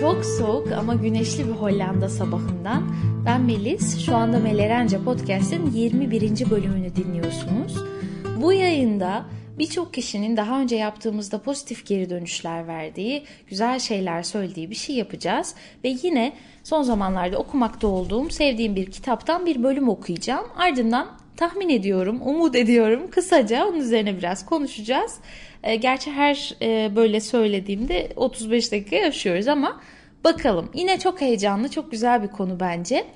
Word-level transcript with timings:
Çok 0.00 0.24
soğuk 0.24 0.72
ama 0.72 0.94
güneşli 0.94 1.46
bir 1.46 1.52
Hollanda 1.52 2.08
sabahından 2.08 2.94
ben 3.26 3.40
Melis. 3.40 4.06
Şu 4.06 4.16
anda 4.16 4.38
Melerence 4.38 5.04
Podcast'in 5.04 5.70
21. 5.70 6.50
bölümünü 6.50 6.96
dinliyorsunuz. 6.96 7.84
Bu 8.42 8.52
yayında 8.52 9.24
birçok 9.58 9.94
kişinin 9.94 10.36
daha 10.36 10.60
önce 10.60 10.76
yaptığımızda 10.76 11.38
pozitif 11.38 11.86
geri 11.86 12.10
dönüşler 12.10 12.66
verdiği, 12.66 13.24
güzel 13.48 13.78
şeyler 13.78 14.22
söylediği 14.22 14.70
bir 14.70 14.74
şey 14.74 14.96
yapacağız. 14.96 15.54
Ve 15.84 15.96
yine 16.02 16.32
son 16.64 16.82
zamanlarda 16.82 17.38
okumakta 17.38 17.86
olduğum, 17.88 18.30
sevdiğim 18.30 18.76
bir 18.76 18.90
kitaptan 18.90 19.46
bir 19.46 19.62
bölüm 19.62 19.88
okuyacağım. 19.88 20.46
Ardından 20.56 21.08
tahmin 21.36 21.68
ediyorum, 21.68 22.20
umut 22.24 22.56
ediyorum 22.56 23.10
kısaca 23.10 23.66
onun 23.66 23.80
üzerine 23.80 24.18
biraz 24.18 24.46
konuşacağız. 24.46 25.14
E, 25.62 25.76
gerçi 25.76 26.12
her 26.12 26.54
e, 26.62 26.96
böyle 26.96 27.20
söylediğimde 27.20 28.08
35 28.16 28.72
dakika 28.72 28.96
yaşıyoruz 28.96 29.48
ama 29.48 29.80
bakalım. 30.24 30.70
Yine 30.74 30.98
çok 30.98 31.20
heyecanlı, 31.20 31.70
çok 31.70 31.90
güzel 31.90 32.22
bir 32.22 32.28
konu 32.28 32.60
bence. 32.60 33.06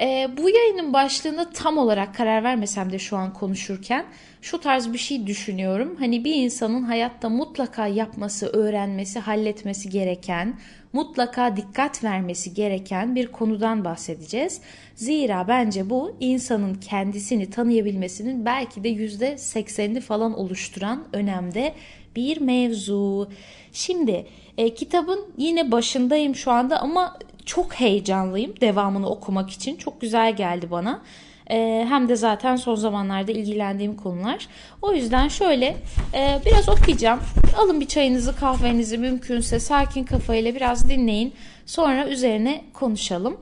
E, 0.00 0.28
bu 0.36 0.50
yayının 0.50 0.92
başlığında 0.92 1.50
tam 1.50 1.78
olarak 1.78 2.14
karar 2.14 2.44
vermesem 2.44 2.92
de 2.92 2.98
şu 2.98 3.16
an 3.16 3.32
konuşurken 3.32 4.04
şu 4.42 4.60
tarz 4.60 4.92
bir 4.92 4.98
şey 4.98 5.26
düşünüyorum. 5.26 5.96
Hani 5.98 6.24
bir 6.24 6.34
insanın 6.34 6.82
hayatta 6.82 7.28
mutlaka 7.28 7.86
yapması, 7.86 8.46
öğrenmesi, 8.46 9.20
halletmesi 9.20 9.88
gereken, 9.90 10.54
mutlaka 10.94 11.56
dikkat 11.56 12.04
vermesi 12.04 12.54
gereken 12.54 13.14
bir 13.14 13.26
konudan 13.26 13.84
bahsedeceğiz. 13.84 14.60
Zira 14.94 15.48
bence 15.48 15.90
bu 15.90 16.16
insanın 16.20 16.74
kendisini 16.74 17.50
tanıyabilmesinin 17.50 18.44
belki 18.44 18.84
de 18.84 18.88
%80'ini 18.88 20.00
falan 20.00 20.38
oluşturan 20.38 21.04
önemde 21.12 21.74
bir 22.16 22.40
mevzu. 22.40 23.28
Şimdi 23.72 24.26
e, 24.58 24.74
kitabın 24.74 25.20
yine 25.38 25.72
başındayım 25.72 26.34
şu 26.34 26.50
anda 26.50 26.80
ama 26.80 27.18
çok 27.46 27.74
heyecanlıyım 27.74 28.60
devamını 28.60 29.08
okumak 29.08 29.50
için. 29.50 29.76
Çok 29.76 30.00
güzel 30.00 30.36
geldi 30.36 30.70
bana. 30.70 31.02
E, 31.50 31.86
hem 31.88 32.08
de 32.08 32.16
zaten 32.16 32.56
son 32.56 32.74
zamanlarda 32.74 33.32
ilgilendiğim 33.32 33.96
konular. 33.96 34.48
O 34.82 34.92
yüzden 34.92 35.28
şöyle 35.28 35.76
e, 36.14 36.40
biraz 36.46 36.68
okuyacağım. 36.68 37.20
Alın 37.58 37.80
bir 37.80 37.86
çayınızı 37.86 38.36
kahvenizi 38.36 38.98
mümkünse 38.98 39.60
sakin 39.60 40.04
kafayla 40.04 40.54
biraz 40.54 40.88
dinleyin. 40.88 41.34
Sonra 41.66 42.08
üzerine 42.08 42.64
konuşalım. 42.72 43.36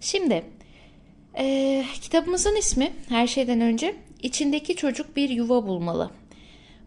Şimdi 0.00 0.42
e, 1.38 1.84
kitabımızın 2.00 2.56
ismi 2.56 2.92
her 3.08 3.26
şeyden 3.26 3.60
önce 3.60 3.96
içindeki 4.22 4.76
çocuk 4.76 5.16
bir 5.16 5.28
yuva 5.28 5.66
bulmalı. 5.66 6.10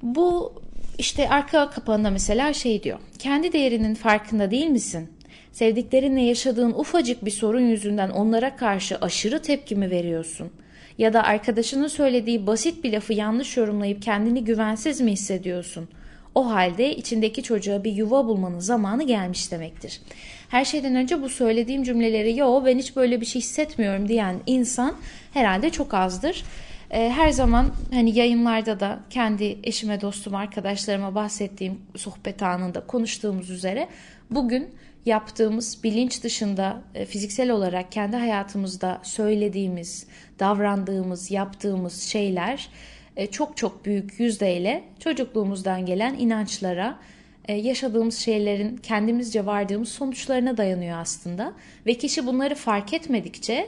Bu 0.02 0.53
işte 0.98 1.30
arka 1.30 1.70
kapağında 1.70 2.09
mesela 2.09 2.53
şey 2.53 2.84
diyor. 2.84 3.00
Kendi 3.20 3.53
değerinin 3.53 3.96
farkında 3.96 4.52
değil 4.52 4.68
misin? 4.68 5.09
Sevdiklerinle 5.52 6.21
yaşadığın 6.21 6.71
ufacık 6.71 7.25
bir 7.25 7.31
sorun 7.31 7.59
yüzünden 7.61 8.09
onlara 8.09 8.55
karşı 8.55 8.97
aşırı 8.97 9.41
tepki 9.41 9.75
mi 9.75 9.91
veriyorsun? 9.91 10.52
Ya 10.97 11.13
da 11.13 11.23
arkadaşının 11.23 11.88
söylediği 11.88 12.47
basit 12.47 12.83
bir 12.83 12.94
lafı 12.94 13.13
yanlış 13.13 13.57
yorumlayıp 13.57 14.02
kendini 14.02 14.44
güvensiz 14.44 15.02
mi 15.02 15.11
hissediyorsun? 15.11 15.89
O 16.35 16.49
halde 16.49 16.95
içindeki 16.95 17.44
çocuğa 17.44 17.83
bir 17.83 17.91
yuva 17.91 18.25
bulmanın 18.25 18.59
zamanı 18.59 19.03
gelmiş 19.03 19.52
demektir. 19.52 20.02
Her 20.49 20.66
şeyden 20.66 20.95
önce 20.95 21.22
bu 21.22 21.29
söylediğim 21.29 21.83
cümleleri 21.83 22.38
yo 22.38 22.66
ben 22.66 22.77
hiç 22.77 22.95
böyle 22.95 23.22
bir 23.22 23.25
şey 23.25 23.41
hissetmiyorum 23.41 24.07
diyen 24.07 24.35
insan 24.45 24.95
herhalde 25.33 25.69
çok 25.69 25.94
azdır. 25.94 26.44
Ee, 26.91 27.09
her 27.16 27.29
zaman 27.29 27.72
hani 27.91 28.17
yayınlarda 28.17 28.79
da 28.79 28.99
kendi 29.09 29.57
eşime, 29.63 30.02
dostum, 30.02 30.35
arkadaşlarıma 30.35 31.16
bahsettiğim 31.16 31.81
sohbet 31.95 32.44
anında 32.44 32.79
konuştuğumuz 32.88 33.49
üzere 33.49 33.88
bugün 34.29 34.69
yaptığımız 35.05 35.83
bilinç 35.83 36.23
dışında 36.23 36.81
e, 36.95 37.05
fiziksel 37.05 37.52
olarak 37.52 37.91
kendi 37.91 38.17
hayatımızda 38.17 39.00
söylediğimiz, 39.03 40.07
davrandığımız, 40.39 41.31
yaptığımız 41.31 42.01
şeyler 42.01 42.69
e, 43.17 43.28
çok 43.28 43.57
çok 43.57 43.85
büyük 43.85 44.19
yüzdeyle 44.19 44.84
çocukluğumuzdan 45.00 45.85
gelen 45.85 46.13
inançlara, 46.19 47.00
e, 47.47 47.53
yaşadığımız 47.53 48.17
şeylerin 48.17 48.78
kendimizce 48.78 49.45
vardığımız 49.45 49.90
sonuçlarına 49.90 50.57
dayanıyor 50.57 51.00
aslında. 51.00 51.53
Ve 51.85 51.94
kişi 51.94 52.28
bunları 52.28 52.56
fark 52.56 52.94
etmedikçe 52.94 53.67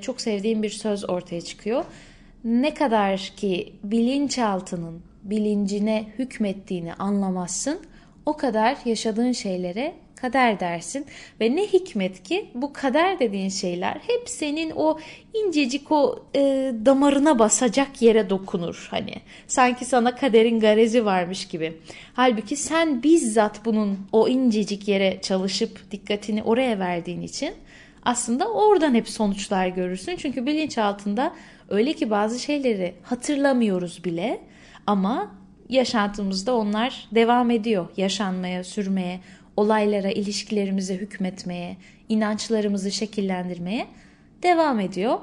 çok 0.00 0.20
sevdiğim 0.20 0.62
bir 0.62 0.70
söz 0.70 1.10
ortaya 1.10 1.40
çıkıyor. 1.40 1.84
Ne 2.44 2.74
kadar 2.74 3.32
ki 3.36 3.72
bilinçaltının 3.84 5.02
bilincine 5.22 6.06
hükmettiğini 6.18 6.94
anlamazsın, 6.94 7.80
o 8.26 8.36
kadar 8.36 8.76
yaşadığın 8.84 9.32
şeylere 9.32 9.94
kader 10.24 10.60
dersin 10.60 11.06
ve 11.40 11.56
ne 11.56 11.66
hikmet 11.66 12.22
ki 12.22 12.50
bu 12.54 12.72
kader 12.72 13.18
dediğin 13.18 13.48
şeyler 13.48 13.94
hep 13.94 14.28
senin 14.28 14.72
o 14.76 14.98
incecik 15.34 15.92
o 15.92 16.24
e, 16.34 16.72
damarına 16.84 17.38
basacak 17.38 18.02
yere 18.02 18.30
dokunur 18.30 18.88
hani 18.90 19.14
sanki 19.46 19.84
sana 19.84 20.14
kaderin 20.14 20.60
garezi 20.60 21.04
varmış 21.04 21.48
gibi. 21.48 21.72
Halbuki 22.14 22.56
sen 22.56 23.02
bizzat 23.02 23.64
bunun 23.64 23.98
o 24.12 24.28
incecik 24.28 24.88
yere 24.88 25.18
çalışıp 25.22 25.90
dikkatini 25.90 26.42
oraya 26.42 26.78
verdiğin 26.78 27.22
için 27.22 27.54
aslında 28.02 28.52
oradan 28.52 28.94
hep 28.94 29.08
sonuçlar 29.08 29.66
görürsün. 29.66 30.16
Çünkü 30.16 30.46
bilinç 30.46 30.78
altında 30.78 31.32
öyle 31.68 31.92
ki 31.92 32.10
bazı 32.10 32.38
şeyleri 32.38 32.94
hatırlamıyoruz 33.02 34.04
bile 34.04 34.40
ama 34.86 35.30
yaşantımızda 35.68 36.56
onlar 36.56 37.08
devam 37.14 37.50
ediyor 37.50 37.86
yaşanmaya, 37.96 38.64
sürmeye, 38.64 39.20
olaylara, 39.56 40.10
ilişkilerimize 40.10 40.94
hükmetmeye, 40.94 41.76
inançlarımızı 42.08 42.92
şekillendirmeye 42.92 43.86
devam 44.42 44.80
ediyor. 44.80 45.18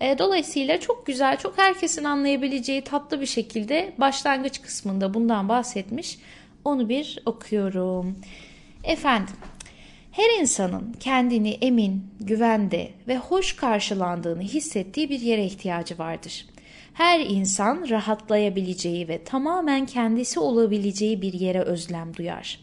E, 0.00 0.18
dolayısıyla 0.18 0.80
çok 0.80 1.06
güzel, 1.06 1.38
çok 1.38 1.58
herkesin 1.58 2.04
anlayabileceği 2.04 2.82
tatlı 2.82 3.20
bir 3.20 3.26
şekilde 3.26 3.92
başlangıç 3.98 4.62
kısmında 4.62 5.14
bundan 5.14 5.48
bahsetmiş. 5.48 6.18
Onu 6.64 6.88
bir 6.88 7.18
okuyorum. 7.26 8.18
Efendim, 8.84 9.34
her 10.12 10.40
insanın 10.40 10.92
kendini 11.00 11.50
emin, 11.50 12.06
güvende 12.20 12.90
ve 13.08 13.16
hoş 13.16 13.56
karşılandığını 13.56 14.42
hissettiği 14.42 15.10
bir 15.10 15.20
yere 15.20 15.44
ihtiyacı 15.44 15.98
vardır. 15.98 16.46
Her 16.94 17.20
insan 17.20 17.88
rahatlayabileceği 17.88 19.08
ve 19.08 19.24
tamamen 19.24 19.86
kendisi 19.86 20.40
olabileceği 20.40 21.22
bir 21.22 21.32
yere 21.32 21.60
özlem 21.60 22.16
duyar. 22.16 22.60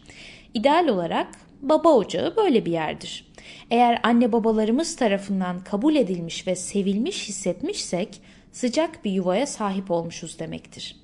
İdeal 0.54 0.88
olarak 0.88 1.28
baba 1.62 1.88
ocağı 1.88 2.36
böyle 2.36 2.64
bir 2.64 2.72
yerdir. 2.72 3.26
Eğer 3.70 4.00
anne 4.02 4.32
babalarımız 4.32 4.96
tarafından 4.96 5.64
kabul 5.64 5.94
edilmiş 5.94 6.46
ve 6.46 6.56
sevilmiş 6.56 7.28
hissetmişsek 7.28 8.20
sıcak 8.52 9.04
bir 9.04 9.10
yuvaya 9.10 9.46
sahip 9.46 9.90
olmuşuz 9.90 10.38
demektir. 10.38 10.96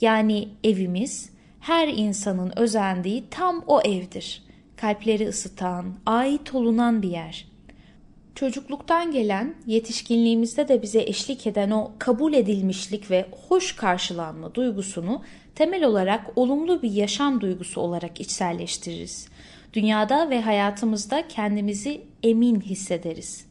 Yani 0.00 0.48
evimiz 0.64 1.30
her 1.60 1.88
insanın 1.88 2.52
özendiği 2.56 3.24
tam 3.30 3.64
o 3.66 3.80
evdir. 3.80 4.42
Kalpleri 4.76 5.28
ısıtan, 5.28 5.94
ait 6.06 6.54
olunan 6.54 7.02
bir 7.02 7.10
yer. 7.10 7.51
Çocukluktan 8.34 9.12
gelen, 9.12 9.54
yetişkinliğimizde 9.66 10.68
de 10.68 10.82
bize 10.82 11.00
eşlik 11.00 11.46
eden 11.46 11.70
o 11.70 11.92
kabul 11.98 12.32
edilmişlik 12.32 13.10
ve 13.10 13.26
hoş 13.48 13.76
karşılanma 13.76 14.54
duygusunu 14.54 15.22
temel 15.54 15.84
olarak 15.84 16.38
olumlu 16.38 16.82
bir 16.82 16.90
yaşam 16.90 17.40
duygusu 17.40 17.80
olarak 17.80 18.20
içselleştiririz. 18.20 19.28
Dünyada 19.72 20.30
ve 20.30 20.40
hayatımızda 20.40 21.28
kendimizi 21.28 22.00
emin 22.22 22.60
hissederiz. 22.60 23.46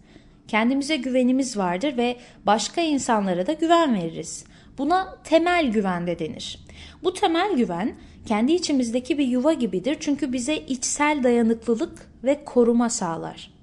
Kendimize 0.47 0.95
güvenimiz 0.95 1.57
vardır 1.57 1.97
ve 1.97 2.15
başka 2.45 2.81
insanlara 2.81 3.47
da 3.47 3.53
güven 3.53 3.95
veririz. 3.95 4.45
Buna 4.77 5.17
temel 5.23 5.71
güven 5.71 6.07
de 6.07 6.19
denir. 6.19 6.59
Bu 7.03 7.13
temel 7.13 7.55
güven 7.55 7.95
kendi 8.25 8.53
içimizdeki 8.53 9.17
bir 9.17 9.27
yuva 9.27 9.53
gibidir 9.53 9.97
çünkü 9.99 10.33
bize 10.33 10.57
içsel 10.57 11.23
dayanıklılık 11.23 12.11
ve 12.23 12.45
koruma 12.45 12.89
sağlar. 12.89 13.60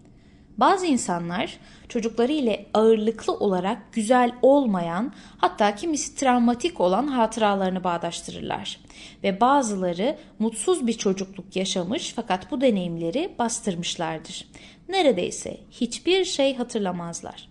Bazı 0.59 0.87
insanlar 0.87 1.59
çocukları 1.89 2.33
ile 2.33 2.67
ağırlıklı 2.75 3.33
olarak 3.33 3.93
güzel 3.93 4.33
olmayan 4.43 5.13
hatta 5.39 5.75
kimisi 5.75 6.17
travmatik 6.17 6.81
olan 6.81 7.07
hatıralarını 7.07 7.85
bağdaştırırlar. 7.85 8.81
Ve 9.25 9.41
bazıları 9.41 10.17
mutsuz 10.39 10.87
bir 10.87 10.93
çocukluk 10.93 11.57
yaşamış 11.57 12.13
fakat 12.17 12.51
bu 12.51 12.61
deneyimleri 12.61 13.35
bastırmışlardır. 13.39 14.49
Neredeyse 14.89 15.61
hiçbir 15.71 16.25
şey 16.25 16.57
hatırlamazlar. 16.57 17.49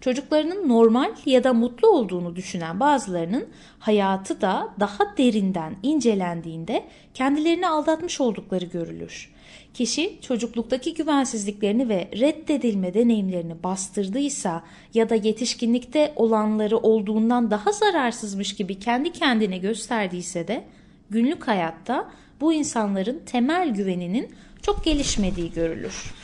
Çocuklarının 0.00 0.68
normal 0.68 1.10
ya 1.26 1.44
da 1.44 1.52
mutlu 1.52 1.88
olduğunu 1.88 2.36
düşünen 2.36 2.80
bazılarının 2.80 3.48
hayatı 3.78 4.40
da 4.40 4.68
daha 4.80 5.16
derinden 5.18 5.76
incelendiğinde 5.82 6.84
kendilerini 7.14 7.68
aldatmış 7.68 8.20
oldukları 8.20 8.64
görülür. 8.64 9.32
Kişi 9.74 10.18
çocukluktaki 10.22 10.94
güvensizliklerini 10.94 11.88
ve 11.88 12.08
reddedilme 12.20 12.94
deneyimlerini 12.94 13.62
bastırdıysa 13.62 14.62
ya 14.94 15.10
da 15.10 15.14
yetişkinlikte 15.14 16.12
olanları 16.16 16.78
olduğundan 16.78 17.50
daha 17.50 17.72
zararsızmış 17.72 18.56
gibi 18.56 18.78
kendi 18.78 19.12
kendine 19.12 19.58
gösterdiyse 19.58 20.48
de 20.48 20.64
günlük 21.10 21.48
hayatta 21.48 22.10
bu 22.40 22.52
insanların 22.52 23.22
temel 23.26 23.68
güveninin 23.68 24.28
çok 24.62 24.84
gelişmediği 24.84 25.52
görülür. 25.52 26.14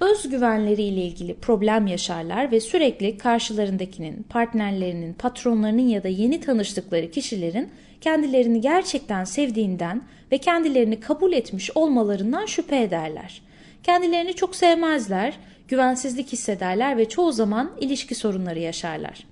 Özgüvenleriyle 0.00 1.00
ilgili 1.02 1.34
problem 1.34 1.86
yaşarlar 1.86 2.52
ve 2.52 2.60
sürekli 2.60 3.18
karşılarındakinin, 3.18 4.22
partnerlerinin, 4.28 5.14
patronlarının 5.14 5.88
ya 5.88 6.02
da 6.02 6.08
yeni 6.08 6.40
tanıştıkları 6.40 7.10
kişilerin 7.10 7.70
kendilerini 8.04 8.60
gerçekten 8.60 9.24
sevdiğinden 9.24 10.02
ve 10.32 10.38
kendilerini 10.38 11.00
kabul 11.00 11.32
etmiş 11.32 11.70
olmalarından 11.76 12.46
şüphe 12.46 12.82
ederler. 12.82 13.42
Kendilerini 13.82 14.34
çok 14.34 14.56
sevmezler, 14.56 15.34
güvensizlik 15.68 16.32
hissederler 16.32 16.96
ve 16.96 17.08
çoğu 17.08 17.32
zaman 17.32 17.70
ilişki 17.80 18.14
sorunları 18.14 18.58
yaşarlar 18.58 19.24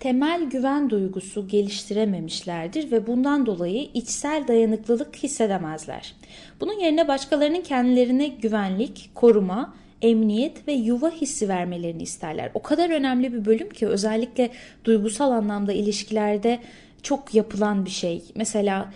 temel 0.00 0.42
güven 0.42 0.90
duygusu 0.90 1.48
geliştirememişlerdir 1.48 2.90
ve 2.92 3.06
bundan 3.06 3.46
dolayı 3.46 3.88
içsel 3.94 4.48
dayanıklılık 4.48 5.16
hissedemezler. 5.16 6.14
Bunun 6.60 6.80
yerine 6.80 7.08
başkalarının 7.08 7.60
kendilerine 7.60 8.28
güvenlik, 8.28 9.10
koruma, 9.14 9.74
emniyet 10.02 10.68
ve 10.68 10.72
yuva 10.72 11.10
hissi 11.10 11.48
vermelerini 11.48 12.02
isterler. 12.02 12.50
O 12.54 12.62
kadar 12.62 12.90
önemli 12.90 13.32
bir 13.32 13.44
bölüm 13.44 13.70
ki 13.70 13.86
özellikle 13.86 14.50
duygusal 14.84 15.30
anlamda 15.30 15.72
ilişkilerde 15.72 16.58
çok 17.02 17.34
yapılan 17.34 17.84
bir 17.84 17.90
şey. 17.90 18.24
Mesela 18.34 18.92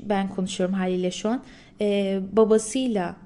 ben 0.00 0.28
konuşuyorum 0.28 0.74
haliyle 0.74 1.10
şu 1.10 1.28
an 1.28 1.42
e, 1.80 2.20
babasıyla 2.32 3.16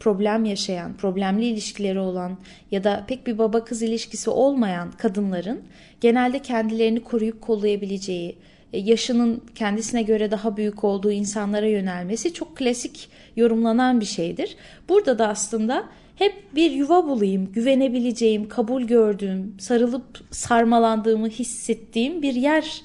problem 0.00 0.44
yaşayan, 0.44 0.96
problemli 0.96 1.44
ilişkileri 1.44 1.98
olan 1.98 2.38
ya 2.70 2.84
da 2.84 3.04
pek 3.08 3.26
bir 3.26 3.38
baba 3.38 3.64
kız 3.64 3.82
ilişkisi 3.82 4.30
olmayan 4.30 4.90
kadınların 4.90 5.62
genelde 6.00 6.38
kendilerini 6.38 7.00
koruyup 7.00 7.40
kollayabileceği, 7.40 8.36
e, 8.72 8.78
yaşının 8.78 9.42
kendisine 9.54 10.02
göre 10.02 10.30
daha 10.30 10.56
büyük 10.56 10.84
olduğu 10.84 11.12
insanlara 11.12 11.66
yönelmesi 11.66 12.32
çok 12.32 12.56
klasik 12.56 13.08
yorumlanan 13.36 14.00
bir 14.00 14.06
şeydir. 14.06 14.56
Burada 14.88 15.18
da 15.18 15.28
aslında 15.28 15.84
hep 16.16 16.34
bir 16.54 16.70
yuva 16.70 17.06
bulayım, 17.06 17.52
güvenebileceğim, 17.52 18.48
kabul 18.48 18.82
gördüğüm, 18.82 19.54
sarılıp 19.60 20.20
sarmalandığımı 20.30 21.28
hissettiğim 21.28 22.22
bir 22.22 22.34
yer 22.34 22.82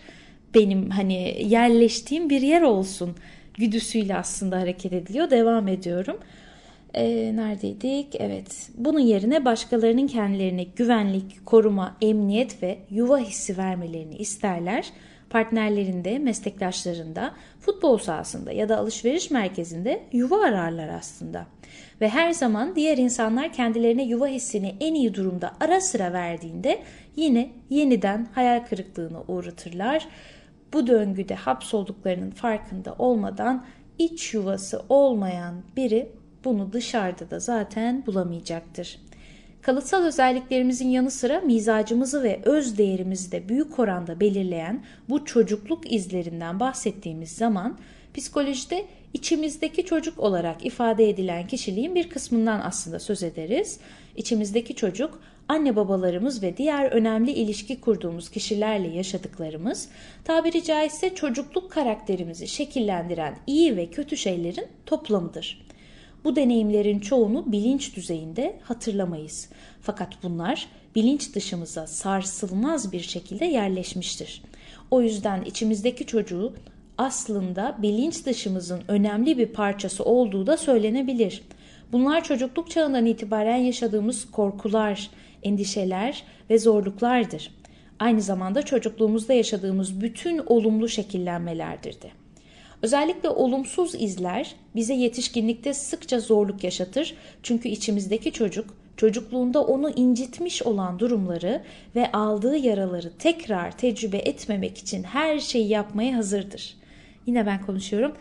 benim 0.56 0.90
hani 0.90 1.44
yerleştiğim 1.48 2.30
bir 2.30 2.42
yer 2.42 2.62
olsun 2.62 3.16
güdüsüyle 3.54 4.16
aslında 4.16 4.60
hareket 4.60 4.94
ediliyor. 4.94 5.30
Devam 5.30 5.68
ediyorum 5.68 6.18
e, 6.94 7.36
neredeydik? 7.36 8.16
Evet. 8.20 8.70
Bunun 8.78 9.00
yerine 9.00 9.46
başkalarının 9.46 10.08
kendilerine 10.08 10.64
güvenlik, 10.64 11.46
koruma, 11.46 11.98
emniyet 12.02 12.64
ve 12.64 12.78
yuva 12.90 13.18
hissi 13.18 13.58
vermelerini 13.58 14.16
isterler. 14.16 14.90
Partnerlerinde, 15.30 16.20
meslektaşlarında, 16.20 17.34
futbol 17.60 17.98
sahasında 17.98 18.52
ya 18.52 18.70
da 18.70 18.78
alışveriş 18.78 19.32
merkezinde 19.32 20.04
yuva 20.12 20.44
ararlar 20.44 20.90
aslında. 20.90 21.46
Ve 22.02 22.10
her 22.10 22.32
zaman 22.32 22.76
diğer 22.76 22.98
insanlar 22.98 23.54
kendilerine 23.54 24.04
yuva 24.04 24.28
hissini 24.28 24.76
en 24.80 24.94
iyi 24.94 25.14
durumda 25.14 25.52
ara 25.60 25.82
sıra 25.82 26.14
verdiğinde 26.14 26.80
yine 27.16 27.50
yeniden 27.70 28.28
hayal 28.36 28.60
kırıklığına 28.60 29.22
uğratırlar. 29.28 30.08
Bu 30.74 30.88
döngüde 30.88 31.36
hapsolduklarının 31.36 32.32
farkında 32.32 32.96
olmadan 33.00 33.66
iç 34.00 34.34
yuvası 34.34 34.82
olmayan 34.90 35.56
biri 35.78 36.10
bunu 36.44 36.74
dışarıda 36.74 37.32
da 37.32 37.40
zaten 37.40 38.06
bulamayacaktır. 38.06 39.00
Kalıtsal 39.62 40.04
özelliklerimizin 40.04 40.90
yanı 40.90 41.12
sıra 41.12 41.40
mizacımızı 41.42 42.24
ve 42.24 42.40
öz 42.44 42.78
değerimizi 42.78 43.32
de 43.32 43.50
büyük 43.50 43.80
oranda 43.80 44.20
belirleyen 44.20 44.84
bu 45.10 45.26
çocukluk 45.26 45.92
izlerinden 45.92 46.60
bahsettiğimiz 46.60 47.32
zaman 47.32 47.78
psikolojide 48.14 48.86
içimizdeki 49.14 49.86
çocuk 49.86 50.20
olarak 50.20 50.66
ifade 50.66 51.10
edilen 51.10 51.48
kişiliğin 51.48 51.96
bir 51.96 52.10
kısmından 52.10 52.62
aslında 52.64 53.00
söz 53.00 53.24
ederiz. 53.24 53.80
İçimizdeki 54.16 54.76
çocuk 54.76 55.20
anne 55.48 55.76
babalarımız 55.76 56.44
ve 56.44 56.58
diğer 56.58 56.86
önemli 56.86 57.32
ilişki 57.32 57.82
kurduğumuz 57.82 58.30
kişilerle 58.30 58.88
yaşadıklarımız, 58.88 59.90
tabiri 60.24 60.64
caizse 60.64 61.16
çocukluk 61.16 61.72
karakterimizi 61.72 62.48
şekillendiren 62.48 63.38
iyi 63.48 63.78
ve 63.78 63.86
kötü 63.86 64.18
şeylerin 64.18 64.68
toplamıdır. 64.86 65.66
Bu 66.24 66.36
deneyimlerin 66.36 67.00
çoğunu 67.00 67.52
bilinç 67.52 67.96
düzeyinde 67.96 68.60
hatırlamayız. 68.64 69.50
Fakat 69.82 70.24
bunlar 70.24 70.68
bilinç 70.96 71.36
dışımıza 71.36 71.88
sarsılmaz 71.88 72.92
bir 72.92 73.02
şekilde 73.02 73.46
yerleşmiştir. 73.46 74.42
O 74.92 75.02
yüzden 75.02 75.44
içimizdeki 75.44 76.06
çocuğu 76.06 76.54
aslında 76.98 77.78
bilinç 77.82 78.26
dışımızın 78.26 78.82
önemli 78.88 79.38
bir 79.38 79.48
parçası 79.48 80.04
olduğu 80.04 80.48
da 80.48 80.58
söylenebilir. 80.58 81.42
Bunlar 81.92 82.24
çocukluk 82.24 82.72
çağından 82.72 83.06
itibaren 83.06 83.58
yaşadığımız 83.58 84.32
korkular, 84.32 85.10
endişeler 85.44 86.24
ve 86.50 86.60
zorluklardır. 86.60 87.52
Aynı 88.00 88.22
zamanda 88.22 88.62
çocukluğumuzda 88.62 89.34
yaşadığımız 89.34 90.02
bütün 90.02 90.38
olumlu 90.38 90.90
şekillenmelerdir 90.90 92.02
de. 92.02 92.12
Özellikle 92.82 93.30
olumsuz 93.30 93.96
izler 93.96 94.56
bize 94.76 94.94
yetişkinlikte 94.94 95.74
sıkça 95.74 96.20
zorluk 96.20 96.64
yaşatır. 96.64 97.16
Çünkü 97.44 97.70
içimizdeki 97.70 98.32
çocuk 98.32 98.76
çocukluğunda 98.98 99.64
onu 99.64 99.90
incitmiş 99.90 100.64
olan 100.64 101.00
durumları 101.00 101.62
ve 101.96 102.12
aldığı 102.12 102.58
yaraları 102.58 103.12
tekrar 103.20 103.78
tecrübe 103.78 104.18
etmemek 104.18 104.78
için 104.78 105.04
her 105.04 105.40
şeyi 105.40 105.68
yapmaya 105.68 106.18
hazırdır. 106.18 106.76
Yine 107.26 107.46
ben 107.46 107.66
konuşuyorum. 107.66 108.12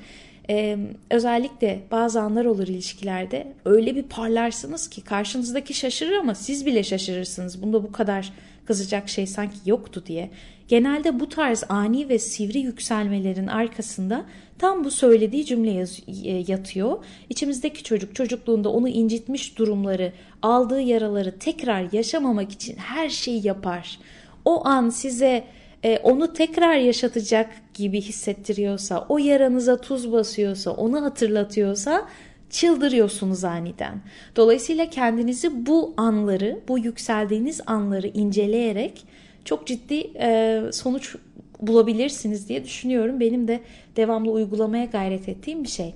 Ee, 0.51 0.79
özellikle 1.11 1.81
bazı 1.91 2.21
anlar 2.21 2.45
olur 2.45 2.69
ilişkilerde 2.69 3.53
öyle 3.65 3.97
bir 3.97 4.03
parlarsınız 4.03 4.91
ki 4.91 5.01
karşınızdaki 5.05 5.75
şaşırır 5.75 6.17
ama 6.17 6.35
siz 6.35 6.67
bile 6.67 6.83
şaşırırsınız. 6.83 7.63
Bunda 7.63 7.83
bu 7.83 7.93
kadar 7.93 8.33
kızacak 8.67 9.09
şey 9.09 9.27
sanki 9.27 9.57
yoktu 9.67 10.03
diye. 10.07 10.31
Genelde 10.69 11.21
bu 11.21 11.29
tarz 11.29 11.65
ani 11.69 12.09
ve 12.09 12.19
sivri 12.19 12.59
yükselmelerin 12.59 13.47
arkasında 13.47 14.25
tam 14.59 14.85
bu 14.85 14.91
söylediği 14.91 15.45
cümle 15.45 15.85
e, 16.25 16.45
yatıyor. 16.49 17.05
İçimizdeki 17.31 17.85
çocuk 17.85 18.15
çocukluğunda 18.15 18.69
onu 18.69 18.89
incitmiş 18.89 19.59
durumları, 19.59 20.13
aldığı 20.43 20.81
yaraları 20.81 21.39
tekrar 21.39 21.93
yaşamamak 21.93 22.53
için 22.53 22.77
her 22.77 23.09
şeyi 23.09 23.47
yapar. 23.47 23.99
O 24.45 24.67
an 24.67 24.91
size 24.91 25.45
e, 25.85 25.99
onu 25.99 26.33
tekrar 26.33 26.77
yaşatacak 26.77 27.51
gibi 27.75 28.01
hissettiriyorsa, 28.01 29.07
o 29.09 29.19
yaranıza 29.19 29.81
tuz 29.81 30.13
basıyorsa, 30.13 30.71
onu 30.71 31.03
hatırlatıyorsa 31.03 32.09
çıldırıyorsunuz 32.51 33.45
aniden. 33.45 34.01
Dolayısıyla 34.37 34.91
kendinizi 34.91 35.67
bu 35.67 35.95
anları, 35.97 36.61
bu 36.69 36.79
yükseldiğiniz 36.79 37.61
anları 37.67 38.07
inceleyerek 38.07 39.05
çok 39.45 39.67
ciddi 39.67 40.11
e, 40.21 40.61
sonuç 40.73 41.17
bulabilirsiniz 41.61 42.49
diye 42.49 42.65
düşünüyorum. 42.65 43.21
Benim 43.21 43.49
de 43.49 43.61
devamlı 43.97 44.31
uygulamaya 44.31 44.85
gayret 44.85 45.29
ettiğim 45.29 45.63
bir 45.63 45.69
şey. 45.69 45.95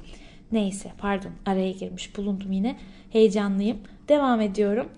Neyse 0.53 0.93
pardon 0.99 1.31
araya 1.47 1.71
girmiş 1.71 2.17
bulundum 2.17 2.53
yine. 2.53 2.77
Heyecanlıyım. 3.11 3.79
Devam 4.09 4.41
ediyorum. 4.41 4.89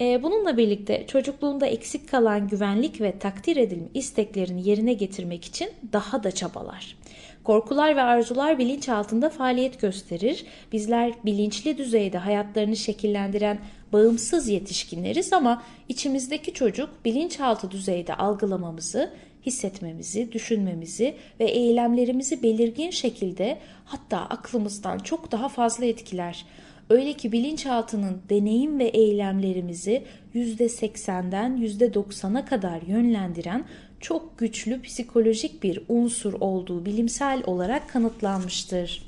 E, 0.00 0.22
bununla 0.22 0.56
birlikte 0.56 1.06
çocukluğunda 1.06 1.66
eksik 1.66 2.08
kalan 2.08 2.48
güvenlik 2.48 3.00
ve 3.00 3.18
takdir 3.18 3.56
edilme 3.56 3.88
isteklerini 3.94 4.68
yerine 4.68 4.92
getirmek 4.92 5.44
için 5.44 5.70
daha 5.92 6.22
da 6.22 6.30
çabalar. 6.30 6.96
Korkular 7.44 7.96
ve 7.96 8.02
arzular 8.02 8.58
bilinç 8.58 8.88
altında 8.88 9.30
faaliyet 9.30 9.80
gösterir. 9.80 10.44
Bizler 10.72 11.12
bilinçli 11.24 11.78
düzeyde 11.78 12.18
hayatlarını 12.18 12.76
şekillendiren 12.76 13.58
bağımsız 13.92 14.48
yetişkinleriz 14.48 15.32
ama 15.32 15.62
içimizdeki 15.88 16.54
çocuk 16.54 16.90
bilinçaltı 17.04 17.70
düzeyde 17.70 18.14
algılamamızı, 18.14 19.10
hissetmemizi, 19.46 20.32
düşünmemizi 20.32 21.14
ve 21.40 21.44
eylemlerimizi 21.44 22.42
belirgin 22.42 22.90
şekilde 22.90 23.58
hatta 23.84 24.18
aklımızdan 24.18 24.98
çok 24.98 25.32
daha 25.32 25.48
fazla 25.48 25.84
etkiler. 25.84 26.44
Öyle 26.90 27.12
ki 27.12 27.32
bilinçaltının 27.32 28.22
deneyim 28.30 28.78
ve 28.78 28.84
eylemlerimizi 28.84 30.04
%80'den 30.34 31.56
%90'a 31.56 32.44
kadar 32.44 32.82
yönlendiren 32.82 33.64
çok 34.00 34.38
güçlü 34.38 34.82
psikolojik 34.82 35.62
bir 35.62 35.82
unsur 35.88 36.32
olduğu 36.40 36.86
bilimsel 36.86 37.42
olarak 37.46 37.88
kanıtlanmıştır. 37.88 39.02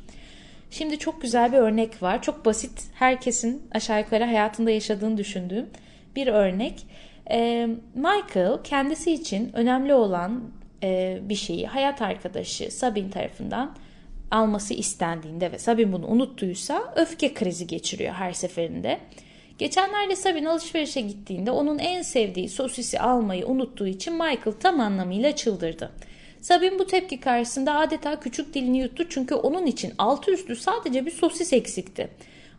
Şimdi 0.71 0.99
çok 0.99 1.23
güzel 1.23 1.53
bir 1.53 1.59
örnek 1.59 2.03
var. 2.03 2.23
Çok 2.23 2.45
basit, 2.45 2.89
herkesin 2.95 3.63
aşağı 3.73 4.01
yukarı 4.01 4.25
hayatında 4.25 4.71
yaşadığını 4.71 5.17
düşündüğüm 5.17 5.67
bir 6.17 6.27
örnek. 6.27 6.87
Ee, 7.31 7.69
Michael 7.95 8.59
kendisi 8.65 9.13
için 9.13 9.51
önemli 9.53 9.95
olan 9.95 10.43
e, 10.83 11.19
bir 11.23 11.35
şeyi 11.35 11.67
hayat 11.67 12.03
arkadaşı 12.03 12.71
Sabin 12.71 13.09
tarafından 13.09 13.77
alması 14.31 14.75
istendiğinde 14.75 15.53
ve 15.53 15.59
Sabin 15.59 15.93
bunu 15.93 16.07
unuttuysa 16.07 16.95
öfke 16.97 17.35
krizi 17.35 17.67
geçiriyor 17.67 18.15
her 18.15 18.33
seferinde. 18.33 18.99
Geçenlerde 19.59 20.17
Sabin 20.17 20.45
alışverişe 20.45 21.01
gittiğinde 21.01 21.51
onun 21.51 21.79
en 21.79 22.03
sevdiği 22.03 22.49
sosisi 22.49 23.01
almayı 23.01 23.47
unuttuğu 23.47 23.87
için 23.87 24.13
Michael 24.13 24.57
tam 24.61 24.81
anlamıyla 24.81 25.37
çıldırdı. 25.37 25.93
Sabin 26.41 26.79
bu 26.79 26.87
tepki 26.87 27.21
karşısında 27.21 27.75
adeta 27.79 28.21
küçük 28.21 28.55
dilini 28.55 28.79
yuttu 28.79 29.09
çünkü 29.09 29.35
onun 29.35 29.67
için 29.67 29.93
altı 29.99 30.31
üstü 30.33 30.57
sadece 30.57 31.07
bir 31.07 31.11
sosis 31.11 31.53
eksikti. 31.53 32.09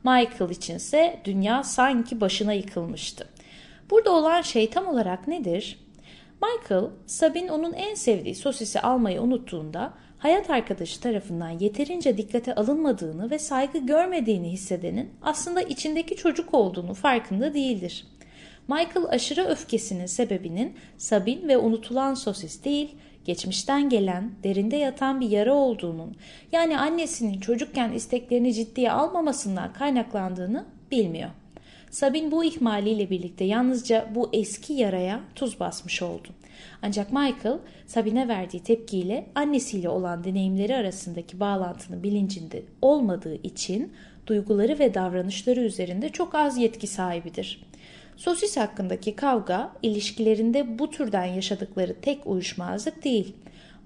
Michael 0.03 0.49
içinse 0.49 1.19
dünya 1.25 1.63
sanki 1.63 2.21
başına 2.21 2.53
yıkılmıştı. 2.53 3.27
Burada 3.89 4.11
olan 4.11 4.41
şey 4.41 4.69
tam 4.69 4.87
olarak 4.87 5.27
nedir? 5.27 5.79
Michael, 6.41 6.85
Sabin 7.05 7.47
onun 7.47 7.73
en 7.73 7.95
sevdiği 7.95 8.35
sosisi 8.35 8.81
almayı 8.81 9.21
unuttuğunda 9.21 9.93
hayat 10.21 10.49
arkadaşı 10.49 11.01
tarafından 11.01 11.49
yeterince 11.49 12.17
dikkate 12.17 12.55
alınmadığını 12.55 13.31
ve 13.31 13.39
saygı 13.39 13.77
görmediğini 13.77 14.51
hissedenin 14.51 15.09
aslında 15.21 15.61
içindeki 15.61 16.15
çocuk 16.15 16.53
olduğunu 16.53 16.93
farkında 16.93 17.53
değildir. 17.53 18.05
Michael 18.67 19.05
aşırı 19.09 19.45
öfkesinin 19.45 20.05
sebebinin 20.05 20.73
Sabin 20.97 21.47
ve 21.47 21.57
unutulan 21.57 22.13
sosis 22.13 22.63
değil, 22.65 22.95
geçmişten 23.25 23.89
gelen, 23.89 24.31
derinde 24.43 24.75
yatan 24.75 25.21
bir 25.21 25.29
yara 25.29 25.53
olduğunun, 25.53 26.15
yani 26.51 26.77
annesinin 26.77 27.39
çocukken 27.39 27.91
isteklerini 27.91 28.53
ciddiye 28.53 28.91
almamasından 28.91 29.73
kaynaklandığını 29.73 30.65
bilmiyor. 30.91 31.29
Sabin 31.89 32.31
bu 32.31 32.43
ihmaliyle 32.43 33.09
birlikte 33.09 33.43
yalnızca 33.43 34.07
bu 34.15 34.29
eski 34.33 34.73
yaraya 34.73 35.19
tuz 35.35 35.59
basmış 35.59 36.01
oldu. 36.01 36.27
Ancak 36.81 37.13
Michael 37.13 37.57
Sabine 37.87 38.27
verdiği 38.27 38.63
tepkiyle 38.63 39.25
annesiyle 39.35 39.89
olan 39.89 40.23
deneyimleri 40.23 40.75
arasındaki 40.75 41.39
bağlantının 41.39 42.03
bilincinde 42.03 42.63
olmadığı 42.81 43.35
için 43.35 43.93
duyguları 44.27 44.79
ve 44.79 44.93
davranışları 44.93 45.59
üzerinde 45.59 46.09
çok 46.09 46.35
az 46.35 46.57
yetki 46.57 46.87
sahibidir. 46.87 47.63
Sosis 48.17 48.57
hakkındaki 48.57 49.15
kavga 49.15 49.71
ilişkilerinde 49.83 50.79
bu 50.79 50.89
türden 50.89 51.25
yaşadıkları 51.25 51.95
tek 52.01 52.27
uyuşmazlık 52.27 53.03
değil. 53.03 53.35